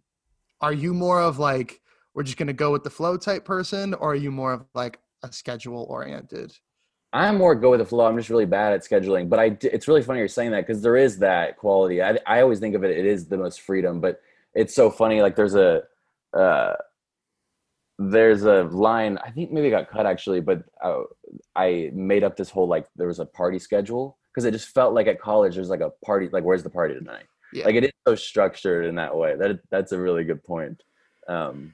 are 0.62 0.74
you 0.74 0.94
more 0.94 1.22
of 1.22 1.40
like 1.40 1.82
we're 2.14 2.24
just 2.24 2.38
gonna 2.38 2.54
go 2.54 2.72
with 2.72 2.84
the 2.84 2.90
flow 2.90 3.18
type 3.18 3.44
person, 3.44 3.94
or 3.96 4.14
are 4.14 4.16
you 4.16 4.32
more 4.32 4.54
of 4.54 4.66
like 4.74 5.00
a 5.24 5.32
schedule 5.32 5.86
oriented? 5.90 6.54
I'm 7.12 7.38
more 7.38 7.56
go 7.56 7.72
with 7.72 7.80
the 7.80 7.86
flow. 7.86 8.06
I'm 8.06 8.18
just 8.18 8.30
really 8.30 8.46
bad 8.46 8.74
at 8.74 8.82
scheduling, 8.82 9.30
but 9.30 9.40
I 9.40 9.58
it's 9.62 9.90
really 9.90 10.02
funny 10.02 10.20
you're 10.20 10.28
saying 10.30 10.52
that 10.52 10.66
because 10.66 10.82
there 10.82 10.96
is 10.96 11.20
that 11.20 11.58
quality. 11.58 12.02
I 12.02 12.18
I 12.26 12.42
always 12.42 12.60
think 12.60 12.76
of 12.76 12.86
it. 12.86 12.98
It 12.98 13.06
is 13.06 13.28
the 13.28 13.38
most 13.38 13.62
freedom, 13.62 14.00
but 14.00 14.22
it's 14.56 14.74
so 14.74 14.90
funny. 14.90 15.22
Like 15.22 15.36
there's 15.36 15.56
a 15.56 15.84
uh, 16.34 16.74
there's 18.00 18.44
a 18.44 18.64
line. 18.64 19.20
I 19.24 19.30
think 19.32 19.52
maybe 19.52 19.68
it 19.68 19.72
got 19.72 19.90
cut 19.90 20.06
actually, 20.06 20.40
but 20.40 20.64
uh, 20.84 21.04
I 21.56 21.92
made 21.94 22.24
up 22.24 22.38
this 22.38 22.50
whole 22.50 22.68
like 22.68 22.88
there 22.96 23.08
was 23.08 23.20
a 23.20 23.26
party 23.26 23.60
schedule 23.60 24.18
because 24.34 24.46
it 24.46 24.52
just 24.52 24.70
felt 24.70 24.94
like 24.94 25.08
at 25.08 25.20
college 25.20 25.56
there's 25.56 25.70
like 25.70 25.82
a 25.82 25.92
party. 26.04 26.30
Like 26.32 26.44
where's 26.44 26.64
the 26.64 26.70
party 26.70 26.96
tonight? 26.96 27.26
Yeah. 27.54 27.66
Like 27.66 27.76
it 27.76 27.84
is 27.86 27.92
so 28.08 28.16
structured 28.16 28.86
in 28.86 28.96
that 28.96 29.16
way. 29.16 29.36
That 29.36 29.60
that's 29.70 29.92
a 29.92 30.00
really 30.00 30.24
good 30.24 30.44
point. 30.44 30.82
Um, 31.28 31.74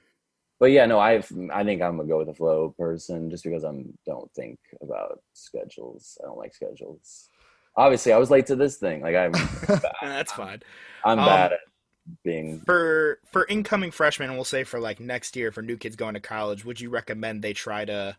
but 0.59 0.71
yeah, 0.71 0.85
no, 0.85 0.99
I 0.99 1.23
I 1.51 1.63
think 1.63 1.81
I'm 1.81 1.99
a 1.99 2.05
go 2.05 2.19
with 2.19 2.27
the 2.27 2.33
flow 2.33 2.75
person 2.77 3.29
just 3.29 3.43
because 3.43 3.63
I'm 3.63 3.97
don't 4.05 4.31
think 4.33 4.59
about 4.81 5.19
schedules. 5.33 6.17
I 6.21 6.27
don't 6.27 6.37
like 6.37 6.53
schedules. 6.53 7.29
Obviously, 7.75 8.11
I 8.11 8.17
was 8.17 8.29
late 8.29 8.47
to 8.47 8.55
this 8.55 8.77
thing. 8.77 9.01
Like 9.01 9.15
I'm. 9.15 9.31
That's 10.01 10.33
fine. 10.33 10.61
I'm 11.05 11.19
um, 11.19 11.25
bad 11.25 11.53
at 11.53 11.59
being 12.23 12.59
for 12.61 13.19
for 13.31 13.45
incoming 13.47 13.91
freshmen 13.91 14.33
we'll 14.33 14.43
say 14.43 14.63
for 14.63 14.79
like 14.79 14.99
next 14.99 15.35
year 15.35 15.51
for 15.51 15.61
new 15.61 15.77
kids 15.77 15.95
going 15.95 16.13
to 16.13 16.19
college 16.19 16.65
would 16.65 16.79
you 16.79 16.89
recommend 16.89 17.41
they 17.41 17.53
try 17.53 17.85
to 17.85 18.15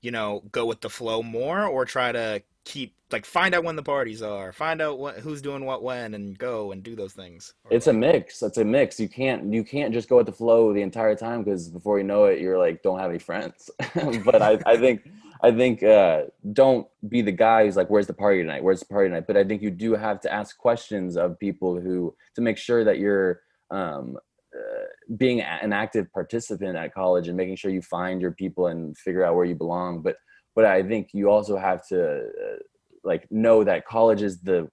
you 0.00 0.10
know 0.10 0.42
go 0.52 0.66
with 0.66 0.80
the 0.80 0.90
flow 0.90 1.22
more 1.22 1.64
or 1.64 1.84
try 1.84 2.12
to 2.12 2.42
keep 2.64 2.94
like 3.12 3.24
find 3.24 3.54
out 3.54 3.62
when 3.62 3.76
the 3.76 3.82
parties 3.82 4.22
are 4.22 4.52
find 4.52 4.80
out 4.80 4.98
what 4.98 5.16
who's 5.18 5.40
doing 5.40 5.64
what 5.64 5.82
when 5.82 6.14
and 6.14 6.36
go 6.38 6.72
and 6.72 6.82
do 6.82 6.96
those 6.96 7.12
things? 7.12 7.54
It's 7.70 7.86
a 7.86 7.92
mix. 7.92 8.42
It's 8.42 8.58
a 8.58 8.64
mix. 8.64 8.98
You 8.98 9.08
can't 9.08 9.52
you 9.52 9.62
can't 9.62 9.92
just 9.92 10.08
go 10.08 10.16
with 10.16 10.26
the 10.26 10.32
flow 10.32 10.72
the 10.72 10.82
entire 10.82 11.14
time 11.14 11.44
because 11.44 11.68
before 11.68 11.98
you 11.98 12.04
know 12.04 12.24
it 12.24 12.40
you're 12.40 12.58
like 12.58 12.82
don't 12.82 12.98
have 12.98 13.10
any 13.10 13.18
friends. 13.18 13.70
But 14.24 14.42
i 14.42 14.58
i 14.66 14.76
think 14.76 15.08
I 15.44 15.52
think 15.52 15.82
uh, 15.82 16.22
don't 16.54 16.86
be 17.06 17.20
the 17.20 17.30
guy 17.30 17.64
who's 17.64 17.76
like, 17.76 17.90
"Where's 17.90 18.06
the 18.06 18.14
party 18.14 18.40
tonight? 18.40 18.64
Where's 18.64 18.80
the 18.80 18.86
party 18.86 19.10
tonight?" 19.10 19.26
But 19.26 19.36
I 19.36 19.44
think 19.44 19.60
you 19.60 19.70
do 19.70 19.94
have 19.94 20.18
to 20.20 20.32
ask 20.32 20.56
questions 20.56 21.18
of 21.18 21.38
people 21.38 21.78
who 21.78 22.14
to 22.34 22.40
make 22.40 22.56
sure 22.56 22.82
that 22.82 22.98
you're 22.98 23.42
um, 23.70 24.16
uh, 24.56 24.84
being 25.18 25.42
an 25.42 25.74
active 25.74 26.10
participant 26.12 26.76
at 26.76 26.94
college 26.94 27.28
and 27.28 27.36
making 27.36 27.56
sure 27.56 27.70
you 27.70 27.82
find 27.82 28.22
your 28.22 28.32
people 28.32 28.68
and 28.68 28.96
figure 28.96 29.22
out 29.22 29.34
where 29.36 29.44
you 29.44 29.54
belong. 29.54 30.00
But 30.00 30.16
but 30.54 30.64
I 30.64 30.82
think 30.82 31.10
you 31.12 31.28
also 31.28 31.58
have 31.58 31.86
to 31.88 32.20
uh, 32.20 32.58
like 33.02 33.30
know 33.30 33.64
that 33.64 33.84
college 33.84 34.22
is 34.22 34.40
the 34.40 34.70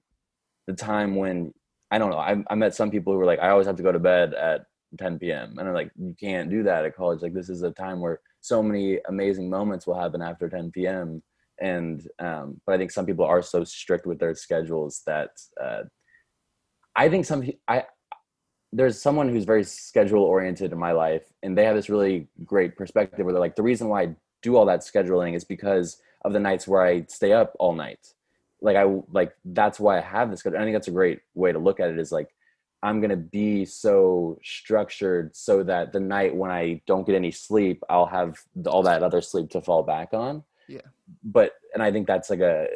the 0.68 0.74
time 0.74 1.16
when 1.16 1.54
I 1.92 1.98
don't 1.98 2.12
know. 2.12 2.18
I, 2.18 2.42
I 2.50 2.56
met 2.56 2.76
some 2.76 2.92
people 2.92 3.12
who 3.12 3.20
were 3.20 3.26
like, 3.26 3.40
I 3.40 3.50
always 3.50 3.68
have 3.68 3.76
to 3.76 3.84
go 3.84 3.92
to 3.92 4.00
bed 4.00 4.34
at 4.34 4.62
10 4.98 5.20
p.m. 5.20 5.58
and 5.60 5.68
I'm 5.68 5.74
like, 5.74 5.92
you 5.98 6.16
can't 6.18 6.50
do 6.50 6.64
that 6.64 6.86
at 6.86 6.96
college. 6.96 7.22
Like 7.22 7.34
this 7.34 7.50
is 7.50 7.62
a 7.64 7.72
time 7.72 8.00
where 8.00 8.22
so 8.42 8.62
many 8.62 9.00
amazing 9.08 9.50
moments 9.50 9.88
will 9.88 10.00
happen 10.00 10.22
after 10.22 10.50
10 10.50 10.72
p.m. 10.72 11.22
and 11.62 12.08
um, 12.20 12.60
but 12.66 12.74
I 12.74 12.78
think 12.78 12.92
some 12.92 13.06
people 13.06 13.26
are 13.26 13.42
so 13.42 13.64
strict 13.64 14.06
with 14.06 14.20
their 14.20 14.36
schedules 14.36 15.02
that 15.06 15.30
uh, 15.62 15.84
I 16.96 17.10
think 17.10 17.26
some 17.26 17.48
I 17.68 17.86
there's 18.74 19.02
someone 19.02 19.30
who's 19.30 19.44
very 19.44 19.64
schedule 19.64 20.24
oriented 20.24 20.72
in 20.72 20.80
my 20.80 20.94
life, 20.94 21.24
and 21.44 21.58
they 21.58 21.66
have 21.66 21.76
this 21.76 21.90
really 21.90 22.28
great 22.46 22.78
perspective 22.78 23.26
where 23.26 23.34
they're 23.34 23.42
like, 23.42 23.56
the 23.56 23.64
reason 23.64 23.90
why 23.90 24.04
I 24.04 24.16
do 24.42 24.56
all 24.56 24.66
that 24.66 24.80
scheduling 24.80 25.36
is 25.36 25.44
because 25.44 26.02
of 26.24 26.34
the 26.34 26.40
nights 26.40 26.68
where 26.68 26.82
I 26.82 27.06
stay 27.08 27.34
up 27.34 27.54
all 27.60 27.74
night. 27.74 28.14
Like 28.62 28.78
I 28.78 28.84
like 29.12 29.34
that's 29.44 29.80
why 29.80 29.98
I 29.98 30.02
have 30.02 30.30
this. 30.30 30.46
I 30.46 30.52
think 30.52 30.74
that's 30.74 30.88
a 30.88 30.92
great 30.92 31.20
way 31.34 31.52
to 31.52 31.60
look 31.60 31.80
at 31.80 31.90
it. 31.90 32.00
Is 32.00 32.12
like 32.12 32.30
I'm 32.84 33.00
gonna 33.02 33.16
be 33.16 33.66
so 33.66 34.40
structured 34.44 35.36
so 35.36 35.64
that 35.64 35.94
the 35.94 36.00
night 36.00 36.36
when 36.36 36.52
I 36.52 36.82
don't 36.88 37.06
get 37.06 37.16
any 37.16 37.32
sleep, 37.32 37.84
I'll 37.90 38.08
have 38.08 38.38
all 38.66 38.84
that 38.84 39.04
other 39.04 39.22
sleep 39.22 39.50
to 39.52 39.62
fall 39.62 39.84
back 39.84 40.10
on. 40.14 40.44
Yeah. 40.68 40.82
But 41.24 41.54
and 41.74 41.84
I 41.84 41.92
think 41.92 42.08
that's 42.08 42.30
like 42.30 42.40
a 42.40 42.68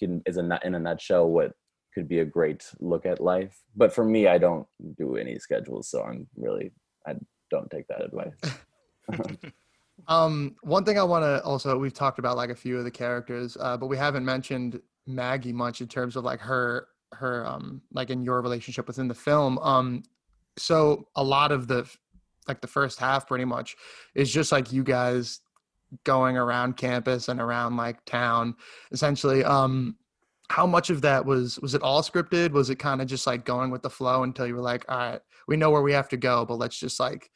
is 0.00 0.36
a 0.36 0.60
in 0.64 0.74
a 0.74 0.78
nutshell 0.78 1.28
what 1.28 1.52
could 1.94 2.08
be 2.08 2.20
a 2.20 2.24
great 2.24 2.70
look 2.80 3.04
at 3.06 3.20
life. 3.20 3.60
But 3.76 3.92
for 3.92 4.04
me, 4.04 4.28
I 4.28 4.38
don't 4.38 4.66
do 4.96 5.16
any 5.16 5.38
schedules, 5.38 5.88
so 5.88 6.02
I'm 6.02 6.26
really 6.36 6.70
I 7.06 7.14
don't 7.50 7.70
take 7.70 7.86
that 7.88 8.02
advice. 8.02 8.36
um, 10.08 10.54
one 10.62 10.84
thing 10.84 10.98
I 10.98 11.02
want 11.02 11.24
to 11.24 11.42
also 11.42 11.76
we've 11.76 11.94
talked 11.94 12.18
about 12.18 12.36
like 12.36 12.50
a 12.50 12.54
few 12.54 12.78
of 12.78 12.84
the 12.84 12.90
characters, 12.90 13.56
uh, 13.60 13.76
but 13.76 13.86
we 13.86 13.96
haven't 13.96 14.24
mentioned 14.24 14.80
Maggie 15.06 15.52
much 15.52 15.80
in 15.80 15.88
terms 15.88 16.16
of 16.16 16.24
like 16.24 16.40
her 16.40 16.86
her 17.12 17.46
um 17.46 17.82
like 17.92 18.10
in 18.10 18.22
your 18.22 18.40
relationship 18.42 18.86
within 18.86 19.08
the 19.08 19.14
film. 19.14 19.58
Um, 19.58 20.02
so 20.56 21.08
a 21.16 21.22
lot 21.22 21.52
of 21.52 21.68
the 21.68 21.88
like 22.48 22.60
the 22.60 22.66
first 22.66 22.98
half 22.98 23.26
pretty 23.28 23.44
much 23.44 23.76
is 24.14 24.32
just 24.32 24.52
like 24.52 24.72
you 24.72 24.82
guys 24.82 25.40
going 26.04 26.36
around 26.36 26.76
campus 26.76 27.28
and 27.28 27.40
around 27.40 27.76
like 27.76 28.04
town 28.04 28.54
essentially 28.92 29.42
um 29.44 29.96
how 30.48 30.66
much 30.66 30.90
of 30.90 31.02
that 31.02 31.24
was 31.24 31.58
was 31.60 31.74
it 31.74 31.82
all 31.82 32.02
scripted 32.02 32.50
was 32.50 32.70
it 32.70 32.76
kind 32.76 33.00
of 33.00 33.08
just 33.08 33.26
like 33.26 33.44
going 33.44 33.70
with 33.70 33.82
the 33.82 33.90
flow 33.90 34.22
until 34.22 34.46
you 34.46 34.54
were 34.54 34.60
like 34.60 34.84
all 34.88 34.98
right 34.98 35.20
we 35.48 35.56
know 35.56 35.70
where 35.70 35.82
we 35.82 35.92
have 35.92 36.08
to 36.08 36.16
go 36.16 36.44
but 36.44 36.56
let's 36.56 36.78
just 36.78 37.00
like 37.00 37.30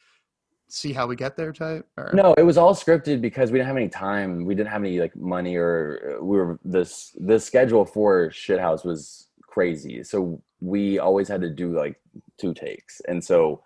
see 0.67 0.91
how 0.93 1.05
we 1.05 1.15
get 1.15 1.37
there 1.37 1.53
type 1.53 1.85
or? 1.97 2.11
no 2.13 2.33
it 2.37 2.43
was 2.43 2.57
all 2.57 2.73
scripted 2.73 3.21
because 3.21 3.51
we 3.51 3.57
didn't 3.57 3.67
have 3.67 3.77
any 3.77 3.89
time 3.89 4.45
we 4.45 4.55
didn't 4.55 4.69
have 4.69 4.81
any 4.81 4.99
like 4.99 5.15
money 5.15 5.55
or 5.55 6.17
uh, 6.17 6.23
we 6.23 6.37
were 6.37 6.59
this 6.63 7.15
this 7.19 7.45
schedule 7.45 7.85
for 7.85 8.29
shithouse 8.29 8.83
was 8.83 9.24
crazy 9.55 10.03
so 10.03 10.41
we 10.61 10.99
always 10.99 11.27
had 11.27 11.41
to 11.41 11.49
do 11.49 11.75
like 11.75 11.99
two 12.39 12.53
takes 12.53 13.01
and 13.07 13.23
so 13.23 13.63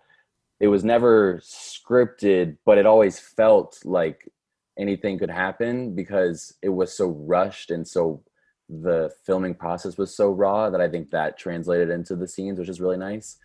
it 0.60 0.68
was 0.68 0.84
never 0.84 1.40
scripted 1.44 2.56
but 2.64 2.78
it 2.78 2.86
always 2.86 3.18
felt 3.18 3.78
like 3.84 4.30
anything 4.78 5.18
could 5.18 5.30
happen 5.30 5.94
because 5.94 6.54
it 6.62 6.70
was 6.70 6.96
so 6.96 7.08
rushed 7.08 7.70
and 7.70 7.86
so 7.86 8.22
the 8.70 9.10
filming 9.26 9.54
process 9.54 9.98
was 9.98 10.14
so 10.14 10.30
raw 10.30 10.70
that 10.70 10.80
I 10.80 10.88
think 10.88 11.10
that 11.10 11.38
translated 11.38 11.90
into 11.90 12.14
the 12.14 12.28
scenes, 12.28 12.58
which 12.58 12.68
is 12.68 12.80
really 12.80 12.96
nice. 12.96 13.36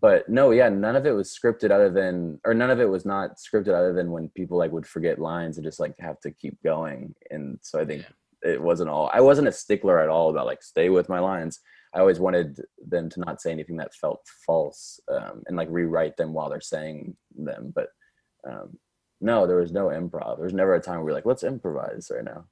But 0.00 0.28
no, 0.28 0.52
yeah, 0.52 0.68
none 0.68 0.94
of 0.94 1.06
it 1.06 1.12
was 1.12 1.36
scripted 1.36 1.70
other 1.70 1.90
than, 1.90 2.40
or 2.44 2.54
none 2.54 2.70
of 2.70 2.80
it 2.80 2.88
was 2.88 3.04
not 3.04 3.36
scripted 3.36 3.74
other 3.74 3.92
than 3.92 4.12
when 4.12 4.28
people 4.28 4.56
like 4.56 4.70
would 4.70 4.86
forget 4.86 5.18
lines 5.18 5.56
and 5.56 5.64
just 5.64 5.80
like 5.80 5.94
have 5.98 6.20
to 6.20 6.30
keep 6.30 6.62
going. 6.62 7.14
And 7.30 7.58
so 7.62 7.80
I 7.80 7.84
think 7.84 8.04
yeah. 8.44 8.52
it 8.52 8.62
wasn't 8.62 8.90
all, 8.90 9.10
I 9.12 9.20
wasn't 9.20 9.48
a 9.48 9.52
stickler 9.52 9.98
at 9.98 10.08
all 10.08 10.30
about 10.30 10.46
like 10.46 10.62
stay 10.62 10.88
with 10.90 11.08
my 11.08 11.18
lines. 11.18 11.58
I 11.98 12.00
always 12.00 12.20
wanted 12.20 12.60
them 12.86 13.10
to 13.10 13.18
not 13.18 13.40
say 13.42 13.50
anything 13.50 13.76
that 13.78 13.92
felt 13.92 14.24
false 14.46 15.00
um, 15.12 15.42
and 15.46 15.56
like 15.56 15.66
rewrite 15.68 16.16
them 16.16 16.32
while 16.32 16.48
they're 16.48 16.60
saying 16.60 17.16
them. 17.36 17.72
But 17.74 17.88
um, 18.48 18.78
no, 19.20 19.48
there 19.48 19.56
was 19.56 19.72
no 19.72 19.86
improv. 19.86 20.36
There 20.36 20.44
was 20.44 20.54
never 20.54 20.76
a 20.76 20.80
time 20.80 20.98
where 20.98 21.06
we 21.06 21.10
are 21.10 21.14
like, 21.16 21.26
let's 21.26 21.42
improvise 21.42 22.08
right 22.14 22.22
now. 22.22 22.44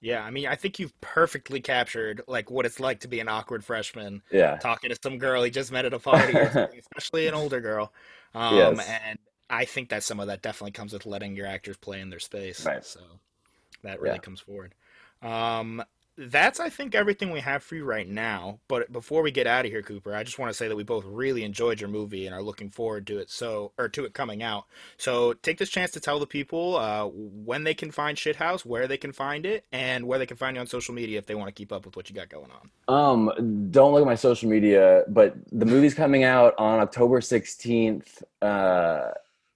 Yeah, 0.00 0.24
I 0.24 0.32
mean, 0.32 0.48
I 0.48 0.56
think 0.56 0.80
you've 0.80 1.00
perfectly 1.00 1.60
captured 1.60 2.22
like 2.26 2.50
what 2.50 2.66
it's 2.66 2.80
like 2.80 2.98
to 3.00 3.08
be 3.08 3.20
an 3.20 3.28
awkward 3.28 3.64
freshman. 3.64 4.20
Yeah, 4.32 4.56
talking 4.56 4.90
to 4.90 4.98
some 5.00 5.18
girl 5.18 5.44
he 5.44 5.50
just 5.52 5.70
met 5.70 5.84
at 5.84 5.94
a 5.94 6.00
party, 6.00 6.36
especially 6.80 7.28
an 7.28 7.34
older 7.34 7.60
girl. 7.60 7.92
Um, 8.34 8.56
yes. 8.56 9.00
and 9.04 9.18
I 9.48 9.64
think 9.64 9.90
that 9.90 10.02
some 10.02 10.18
of 10.18 10.26
that 10.26 10.42
definitely 10.42 10.72
comes 10.72 10.92
with 10.92 11.06
letting 11.06 11.36
your 11.36 11.46
actors 11.46 11.76
play 11.76 12.00
in 12.00 12.10
their 12.10 12.18
space. 12.18 12.66
Right. 12.66 12.84
So 12.84 13.00
that 13.84 14.00
really 14.00 14.16
yeah. 14.16 14.22
comes 14.22 14.40
forward. 14.40 14.74
Um, 15.22 15.84
that's 16.18 16.58
I 16.58 16.68
think 16.68 16.96
everything 16.96 17.30
we 17.30 17.40
have 17.40 17.62
for 17.62 17.76
you 17.76 17.84
right 17.84 18.08
now. 18.08 18.58
But 18.66 18.90
before 18.92 19.22
we 19.22 19.30
get 19.30 19.46
out 19.46 19.64
of 19.64 19.70
here, 19.70 19.82
Cooper, 19.82 20.14
I 20.14 20.24
just 20.24 20.38
want 20.38 20.50
to 20.50 20.54
say 20.54 20.66
that 20.66 20.74
we 20.74 20.82
both 20.82 21.04
really 21.04 21.44
enjoyed 21.44 21.80
your 21.80 21.88
movie 21.88 22.26
and 22.26 22.34
are 22.34 22.42
looking 22.42 22.70
forward 22.70 23.06
to 23.06 23.18
it. 23.18 23.30
So 23.30 23.72
or 23.78 23.88
to 23.90 24.04
it 24.04 24.14
coming 24.14 24.42
out. 24.42 24.64
So 24.96 25.32
take 25.34 25.58
this 25.58 25.70
chance 25.70 25.92
to 25.92 26.00
tell 26.00 26.18
the 26.18 26.26
people 26.26 26.76
uh, 26.76 27.06
when 27.06 27.62
they 27.62 27.74
can 27.74 27.92
find 27.92 28.18
Shithouse, 28.18 28.64
where 28.64 28.88
they 28.88 28.96
can 28.96 29.12
find 29.12 29.46
it, 29.46 29.64
and 29.70 30.06
where 30.06 30.18
they 30.18 30.26
can 30.26 30.36
find 30.36 30.56
you 30.56 30.60
on 30.60 30.66
social 30.66 30.94
media 30.94 31.18
if 31.18 31.26
they 31.26 31.36
want 31.36 31.48
to 31.48 31.52
keep 31.52 31.72
up 31.72 31.86
with 31.86 31.94
what 31.94 32.10
you 32.10 32.16
got 32.16 32.28
going 32.28 32.50
on. 32.50 32.94
Um, 32.94 33.70
don't 33.70 33.92
look 33.92 34.02
at 34.02 34.06
my 34.06 34.16
social 34.16 34.50
media, 34.50 35.04
but 35.08 35.36
the 35.52 35.66
movie's 35.66 35.94
coming 35.94 36.24
out 36.24 36.54
on 36.58 36.80
October 36.80 37.20
sixteenth. 37.20 38.22
Uh, 38.42 39.10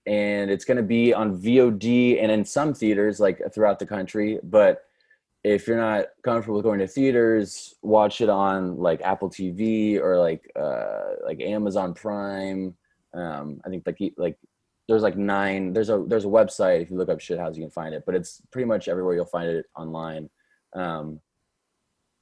and 0.05 0.51
it's 0.51 0.65
going 0.65 0.77
to 0.77 0.83
be 0.83 1.15
on 1.15 1.39
VOD 1.41 2.21
and 2.21 2.33
in 2.33 2.45
some 2.45 2.75
theaters 2.75 3.21
like 3.21 3.41
throughout 3.53 3.79
the 3.79 3.87
country, 3.87 4.39
but 4.43 4.85
if 5.45 5.67
you're 5.67 5.77
not 5.77 6.07
comfortable 6.23 6.57
with 6.57 6.65
going 6.65 6.79
to 6.79 6.87
theaters, 6.87 7.75
watch 7.83 8.21
it 8.21 8.29
on 8.29 8.77
like 8.79 9.01
Apple 9.03 9.29
TV 9.29 9.99
or 10.01 10.19
like 10.19 10.51
uh, 10.55 11.15
like 11.25 11.41
Amazon 11.41 11.95
Prime. 11.95 12.75
Um, 13.13 13.61
I 13.65 13.69
think 13.69 13.85
like 13.87 13.99
like 14.17 14.39
there's 14.89 15.03
like 15.03 15.17
nine. 15.17 15.73
There's 15.73 15.91
a 15.91 16.05
there's 16.07 16.25
a 16.25 16.29
website 16.29 16.83
if 16.83 16.91
you 16.91 16.97
look 16.97 17.09
up 17.09 17.21
shit 17.21 17.39
Shithouse 17.39 17.57
you 17.57 17.63
can 17.63 17.71
find 17.71 17.95
it, 17.95 18.05
but 18.07 18.15
it's 18.15 18.41
pretty 18.53 18.67
much 18.67 18.89
everywhere 18.89 19.15
you'll 19.15 19.25
find 19.25 19.49
it 19.51 19.67
online. 19.77 20.31
Um, 20.75 21.21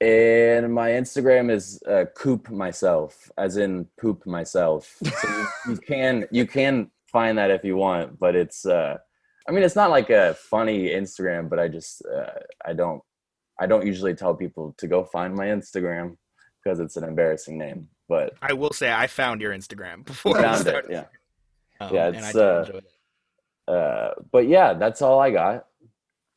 and 0.01 0.73
my 0.73 0.91
Instagram 0.91 1.51
is 1.51 1.83
uh, 1.83 2.07
coop 2.17 2.49
myself, 2.49 3.31
as 3.37 3.59
in 3.59 3.87
poop 4.01 4.27
myself. 4.27 4.97
So 5.05 5.29
you, 5.29 5.47
you 5.73 5.77
can 5.77 6.25
you 6.31 6.47
can 6.47 6.91
find 7.07 7.37
that 7.37 7.51
if 7.51 7.65
you 7.65 7.77
want, 7.77 8.19
but 8.19 8.35
it's. 8.35 8.65
Uh, 8.65 8.97
I 9.49 9.53
mean, 9.53 9.65
it's 9.65 9.77
not 9.77 9.91
like 9.91 10.11
a 10.11 10.35
funny 10.35 10.91
Instagram, 10.91 11.51
but 11.51 11.59
I 11.59 11.67
just 11.67 12.03
uh, 12.07 12.31
I 12.65 12.73
don't 12.73 13.03
I 13.61 13.67
don't 13.67 13.87
usually 13.87 14.15
tell 14.15 14.35
people 14.35 14.75
to 14.79 14.89
go 14.89 15.05
find 15.05 15.35
my 15.35 15.47
Instagram 15.47 16.17
because 16.63 16.81
it's 16.81 16.97
an 16.97 17.05
embarrassing 17.05 17.59
name. 17.59 17.89
But 18.09 18.33
I 18.43 18.55
will 18.55 18.73
say 18.73 18.93
I 18.93 19.07
found 19.07 19.41
your 19.41 19.53
Instagram 19.53 20.05
before 20.07 20.39
I 20.39 20.43
found 20.43 20.67
it. 20.67 20.87
Yeah, 20.91 21.05
um, 21.81 21.95
yeah, 21.95 22.09
it's 22.09 22.35
uh, 22.35 22.67
it. 22.75 22.85
uh, 23.73 24.11
but 24.33 24.49
yeah, 24.49 24.75
that's 24.75 25.03
all 25.03 25.21
I 25.21 25.31
got. 25.31 25.67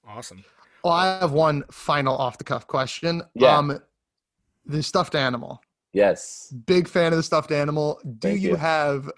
Awesome. 0.08 0.44
Well, 0.84 0.94
I 0.94 1.20
have 1.20 1.32
one 1.32 1.64
final 1.72 2.16
off 2.16 2.38
the 2.38 2.44
cuff 2.44 2.68
question. 2.68 3.24
Yeah. 3.34 3.58
Um, 3.58 3.80
the 4.66 4.84
stuffed 4.84 5.16
animal. 5.16 5.62
Yes. 5.94 6.54
Big 6.66 6.88
fan 6.88 7.14
of 7.14 7.18
the 7.18 7.24
stuffed 7.24 7.52
animal. 7.52 8.02
Do 8.20 8.30
you, 8.30 8.50
you 8.50 8.56
have 8.56 9.10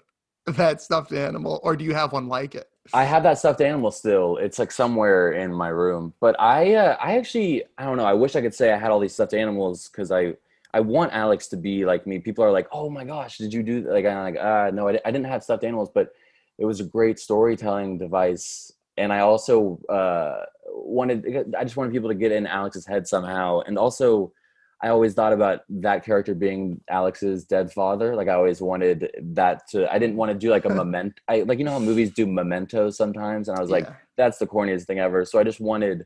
that 0.46 0.80
stuffed 0.80 1.12
animal, 1.12 1.60
or 1.64 1.74
do 1.74 1.84
you 1.84 1.94
have 1.94 2.12
one 2.12 2.28
like 2.28 2.54
it? 2.54 2.68
I 2.92 3.04
have 3.04 3.22
that 3.24 3.38
stuffed 3.38 3.60
animal 3.60 3.90
still. 3.90 4.36
It's 4.36 4.58
like 4.58 4.72
somewhere 4.72 5.32
in 5.32 5.52
my 5.52 5.68
room. 5.68 6.12
But 6.20 6.38
I, 6.40 6.74
uh, 6.74 6.96
I 7.00 7.18
actually, 7.18 7.64
I 7.78 7.84
don't 7.84 7.96
know. 7.96 8.04
I 8.04 8.14
wish 8.14 8.36
I 8.36 8.40
could 8.40 8.54
say 8.54 8.72
I 8.72 8.78
had 8.78 8.90
all 8.90 9.00
these 9.00 9.12
stuffed 9.12 9.34
animals 9.34 9.88
because 9.88 10.10
I, 10.10 10.34
I 10.72 10.80
want 10.80 11.12
Alex 11.12 11.48
to 11.48 11.56
be 11.56 11.84
like 11.84 12.06
me. 12.06 12.18
People 12.18 12.44
are 12.44 12.52
like, 12.52 12.68
"Oh 12.70 12.90
my 12.90 13.04
gosh, 13.04 13.38
did 13.38 13.54
you 13.54 13.62
do?" 13.62 13.80
Like, 13.90 14.04
I'm 14.04 14.34
like, 14.34 14.36
uh, 14.36 14.70
no, 14.74 14.88
I, 14.88 15.00
I 15.06 15.10
didn't 15.10 15.24
have 15.24 15.42
stuffed 15.42 15.64
animals, 15.64 15.88
but 15.94 16.12
it 16.58 16.66
was 16.66 16.80
a 16.80 16.84
great 16.84 17.18
storytelling 17.18 17.96
device. 17.96 18.72
And 18.98 19.12
I 19.12 19.20
also 19.20 19.78
uh, 19.88 20.44
wanted, 20.68 21.54
I 21.58 21.64
just 21.64 21.76
wanted 21.76 21.92
people 21.92 22.10
to 22.10 22.14
get 22.14 22.32
in 22.32 22.46
Alex's 22.46 22.86
head 22.86 23.08
somehow, 23.08 23.60
and 23.60 23.78
also 23.78 24.32
I 24.82 24.88
always 24.88 25.14
thought 25.14 25.32
about 25.32 25.60
that 25.70 26.04
character 26.04 26.34
being 26.34 26.80
Alex's 26.90 27.44
dead 27.44 27.72
father. 27.72 28.14
Like 28.14 28.28
I 28.28 28.34
always 28.34 28.60
wanted 28.60 29.10
that 29.34 29.66
to. 29.68 29.90
I 29.90 29.98
didn't 29.98 30.16
want 30.16 30.32
to 30.32 30.38
do 30.38 30.50
like 30.50 30.66
a 30.66 30.68
memento. 30.68 31.14
I 31.28 31.40
like 31.42 31.58
you 31.58 31.64
know 31.64 31.72
how 31.72 31.78
movies 31.78 32.12
do 32.12 32.26
mementos 32.26 32.96
sometimes, 32.96 33.48
and 33.48 33.58
I 33.58 33.60
was 33.60 33.70
like, 33.70 33.88
that's 34.16 34.38
the 34.38 34.46
corniest 34.46 34.84
thing 34.84 34.98
ever. 34.98 35.24
So 35.24 35.38
I 35.38 35.44
just 35.44 35.60
wanted 35.60 36.04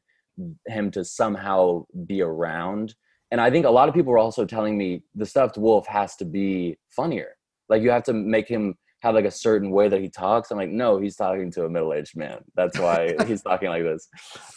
him 0.69 0.91
to 0.93 1.05
somehow 1.05 1.85
be 2.07 2.23
around. 2.23 2.95
And 3.33 3.41
I 3.41 3.51
think 3.51 3.67
a 3.67 3.71
lot 3.71 3.89
of 3.89 3.95
people 3.95 4.13
were 4.13 4.19
also 4.19 4.45
telling 4.45 4.79
me 4.79 5.03
the 5.15 5.27
stuffed 5.27 5.59
wolf 5.59 5.87
has 5.87 6.17
to 6.17 6.25
be 6.25 6.79
funnier. 6.91 7.37
Like 7.69 7.83
you 7.83 7.91
have 7.91 8.05
to 8.05 8.13
make 8.13 8.49
him 8.49 8.75
have 9.01 9.15
like 9.15 9.25
a 9.25 9.31
certain 9.31 9.71
way 9.71 9.89
that 9.89 10.01
he 10.01 10.09
talks. 10.09 10.51
I'm 10.51 10.59
like, 10.59 10.71
no, 10.71 10.99
he's 10.99 11.17
talking 11.17 11.51
to 11.53 11.65
a 11.65 11.69
middle-aged 11.71 12.17
man. 12.17 12.45
That's 12.55 12.79
why 12.79 13.17
he's 13.27 13.43
talking 13.43 13.69
like 13.69 13.83
this. 13.83 14.09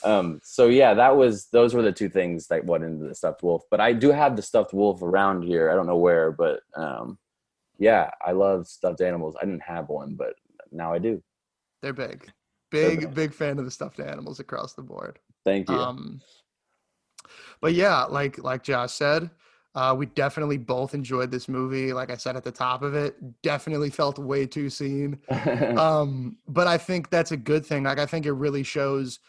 Um, 0.04 0.40
so 0.44 0.68
yeah, 0.68 0.94
that 0.94 1.16
was 1.16 1.48
those 1.52 1.74
were 1.74 1.82
the 1.82 1.92
two 1.92 2.10
things 2.10 2.48
that 2.48 2.66
went 2.66 2.84
into 2.84 3.08
the 3.08 3.16
stuffed 3.16 3.42
wolf. 3.44 3.64
But 3.72 3.80
I 3.80 3.94
do 3.94 4.12
have 4.12 4.36
the 4.36 4.42
stuffed 4.42 4.74
wolf 4.74 5.02
around 5.02 5.44
here. 5.44 5.72
I 5.72 5.76
don't 5.76 5.88
know 5.88 5.98
where, 5.98 6.32
but 6.32 6.60
um, 6.76 7.18
yeah, 7.80 8.10
I 8.26 8.34
love 8.34 8.68
stuffed 8.68 9.02
animals. 9.02 9.36
I 9.42 9.46
didn't 9.46 9.64
have 9.64 9.90
one, 9.90 10.16
but 10.16 10.34
now 10.72 10.94
I 10.94 11.00
do. 11.00 11.24
They're 11.82 11.94
big, 11.94 12.30
big, 12.72 13.00
They're 13.00 13.08
big. 13.08 13.16
big 13.16 13.34
fan 13.34 13.60
of 13.60 13.66
the 13.66 13.72
stuffed 13.72 14.00
animals 14.00 14.40
across 14.40 14.74
the 14.74 14.84
board. 14.84 15.20
Thank 15.46 15.70
you. 15.70 15.76
Um, 15.76 16.22
but 17.62 17.74
yeah, 17.74 18.04
like 18.04 18.44
like 18.44 18.64
Josh 18.64 18.94
said, 18.94 19.30
uh, 19.76 19.96
we 19.98 20.06
definitely 20.06 20.58
both 20.58 20.94
enjoyed 20.94 21.32
this 21.32 21.50
movie. 21.50 21.94
Like 21.94 22.12
I 22.12 22.16
said 22.16 22.36
at 22.36 22.44
the 22.44 22.52
top 22.52 22.84
of 22.84 22.94
it, 22.94 23.16
definitely 23.42 23.90
felt 23.90 24.20
way 24.20 24.46
too 24.46 24.70
seen. 24.70 25.20
um, 25.78 26.38
but 26.48 26.68
I 26.68 26.78
think 26.78 27.10
that's 27.10 27.32
a 27.32 27.38
good 27.38 27.66
thing. 27.66 27.84
Like 27.84 28.00
I 28.00 28.06
think 28.06 28.26
it 28.26 28.34
really 28.34 28.64
shows 28.64 29.20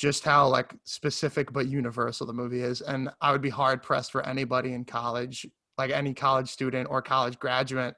just 0.00 0.24
how 0.24 0.48
like 0.48 0.74
specific 0.84 1.52
but 1.52 1.66
universal 1.66 2.26
the 2.26 2.32
movie 2.32 2.62
is 2.62 2.80
and 2.80 3.10
i 3.20 3.30
would 3.30 3.42
be 3.42 3.50
hard 3.50 3.82
pressed 3.82 4.10
for 4.10 4.26
anybody 4.26 4.72
in 4.72 4.82
college 4.82 5.44
like 5.76 5.90
any 5.90 6.14
college 6.14 6.48
student 6.48 6.88
or 6.88 7.02
college 7.02 7.38
graduate 7.38 7.94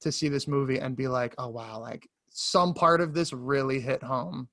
to 0.00 0.10
see 0.10 0.28
this 0.28 0.48
movie 0.48 0.78
and 0.78 0.96
be 0.96 1.06
like 1.06 1.34
oh 1.36 1.48
wow 1.48 1.78
like 1.78 2.08
some 2.30 2.72
part 2.72 3.02
of 3.02 3.12
this 3.12 3.34
really 3.34 3.80
hit 3.80 4.02
home 4.02 4.48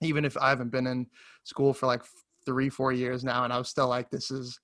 even 0.00 0.24
if 0.24 0.38
i 0.38 0.48
haven't 0.48 0.70
been 0.70 0.86
in 0.86 1.06
school 1.44 1.74
for 1.74 1.86
like 1.86 2.02
three 2.46 2.70
four 2.70 2.92
years 2.92 3.24
now 3.24 3.44
and 3.44 3.52
i 3.52 3.58
was 3.58 3.68
still 3.68 3.88
like 3.88 4.08
this 4.10 4.30
is 4.30 4.58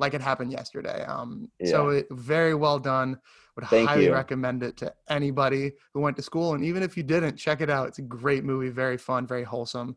like 0.00 0.14
it 0.14 0.20
happened 0.20 0.50
yesterday 0.50 1.04
um 1.04 1.48
Yeah. 1.60 1.70
so 1.72 1.88
it 1.90 2.06
very 2.10 2.54
well 2.54 2.78
done 2.78 3.18
would 3.54 3.66
Thank 3.66 3.88
highly 3.88 4.06
you. 4.06 4.12
recommend 4.12 4.62
it 4.62 4.76
to 4.78 4.92
anybody 5.08 5.72
who 5.92 6.00
went 6.00 6.16
to 6.16 6.22
school 6.22 6.54
and 6.54 6.64
even 6.64 6.82
if 6.82 6.96
you 6.96 7.02
didn't 7.02 7.36
check 7.36 7.60
it 7.60 7.70
out 7.70 7.86
it's 7.88 7.98
a 7.98 8.02
great 8.02 8.44
movie 8.44 8.70
very 8.70 8.96
fun 8.96 9.26
very 9.26 9.44
wholesome 9.44 9.94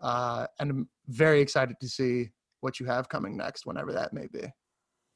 uh, 0.00 0.46
and 0.60 0.70
I'm 0.70 0.88
very 1.08 1.40
excited 1.40 1.76
to 1.80 1.88
see 1.88 2.30
what 2.60 2.80
you 2.80 2.86
have 2.86 3.08
coming 3.08 3.36
next, 3.36 3.66
whenever 3.66 3.92
that 3.92 4.12
may 4.12 4.26
be. 4.26 4.42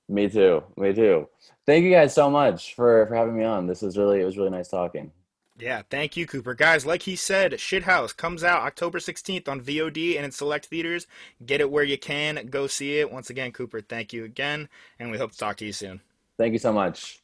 Me 0.08 0.28
too. 0.28 0.62
Me 0.76 0.92
too. 0.92 1.28
Thank 1.66 1.84
you 1.84 1.90
guys 1.90 2.14
so 2.14 2.28
much 2.28 2.74
for 2.74 3.06
for 3.06 3.14
having 3.14 3.36
me 3.36 3.44
on. 3.44 3.66
This 3.66 3.82
was 3.82 3.96
really 3.96 4.20
it 4.20 4.24
was 4.24 4.36
really 4.36 4.50
nice 4.50 4.68
talking. 4.68 5.10
Yeah, 5.58 5.82
thank 5.90 6.16
you, 6.16 6.26
Cooper. 6.26 6.54
Guys, 6.54 6.86
like 6.86 7.02
he 7.02 7.14
said, 7.14 7.52
Shithouse 7.52 8.16
comes 8.16 8.42
out 8.42 8.62
October 8.62 8.98
16th 8.98 9.48
on 9.48 9.60
VOD 9.60 10.16
and 10.16 10.24
in 10.24 10.32
select 10.32 10.66
theaters. 10.66 11.06
Get 11.44 11.60
it 11.60 11.70
where 11.70 11.84
you 11.84 11.98
can. 11.98 12.48
Go 12.50 12.66
see 12.66 12.98
it. 12.98 13.12
Once 13.12 13.30
again, 13.30 13.52
Cooper, 13.52 13.80
thank 13.80 14.12
you 14.12 14.24
again, 14.24 14.68
and 14.98 15.10
we 15.10 15.18
hope 15.18 15.32
to 15.32 15.38
talk 15.38 15.56
to 15.58 15.66
you 15.66 15.72
soon. 15.72 16.00
Thank 16.38 16.52
you 16.52 16.58
so 16.58 16.72
much. 16.72 17.21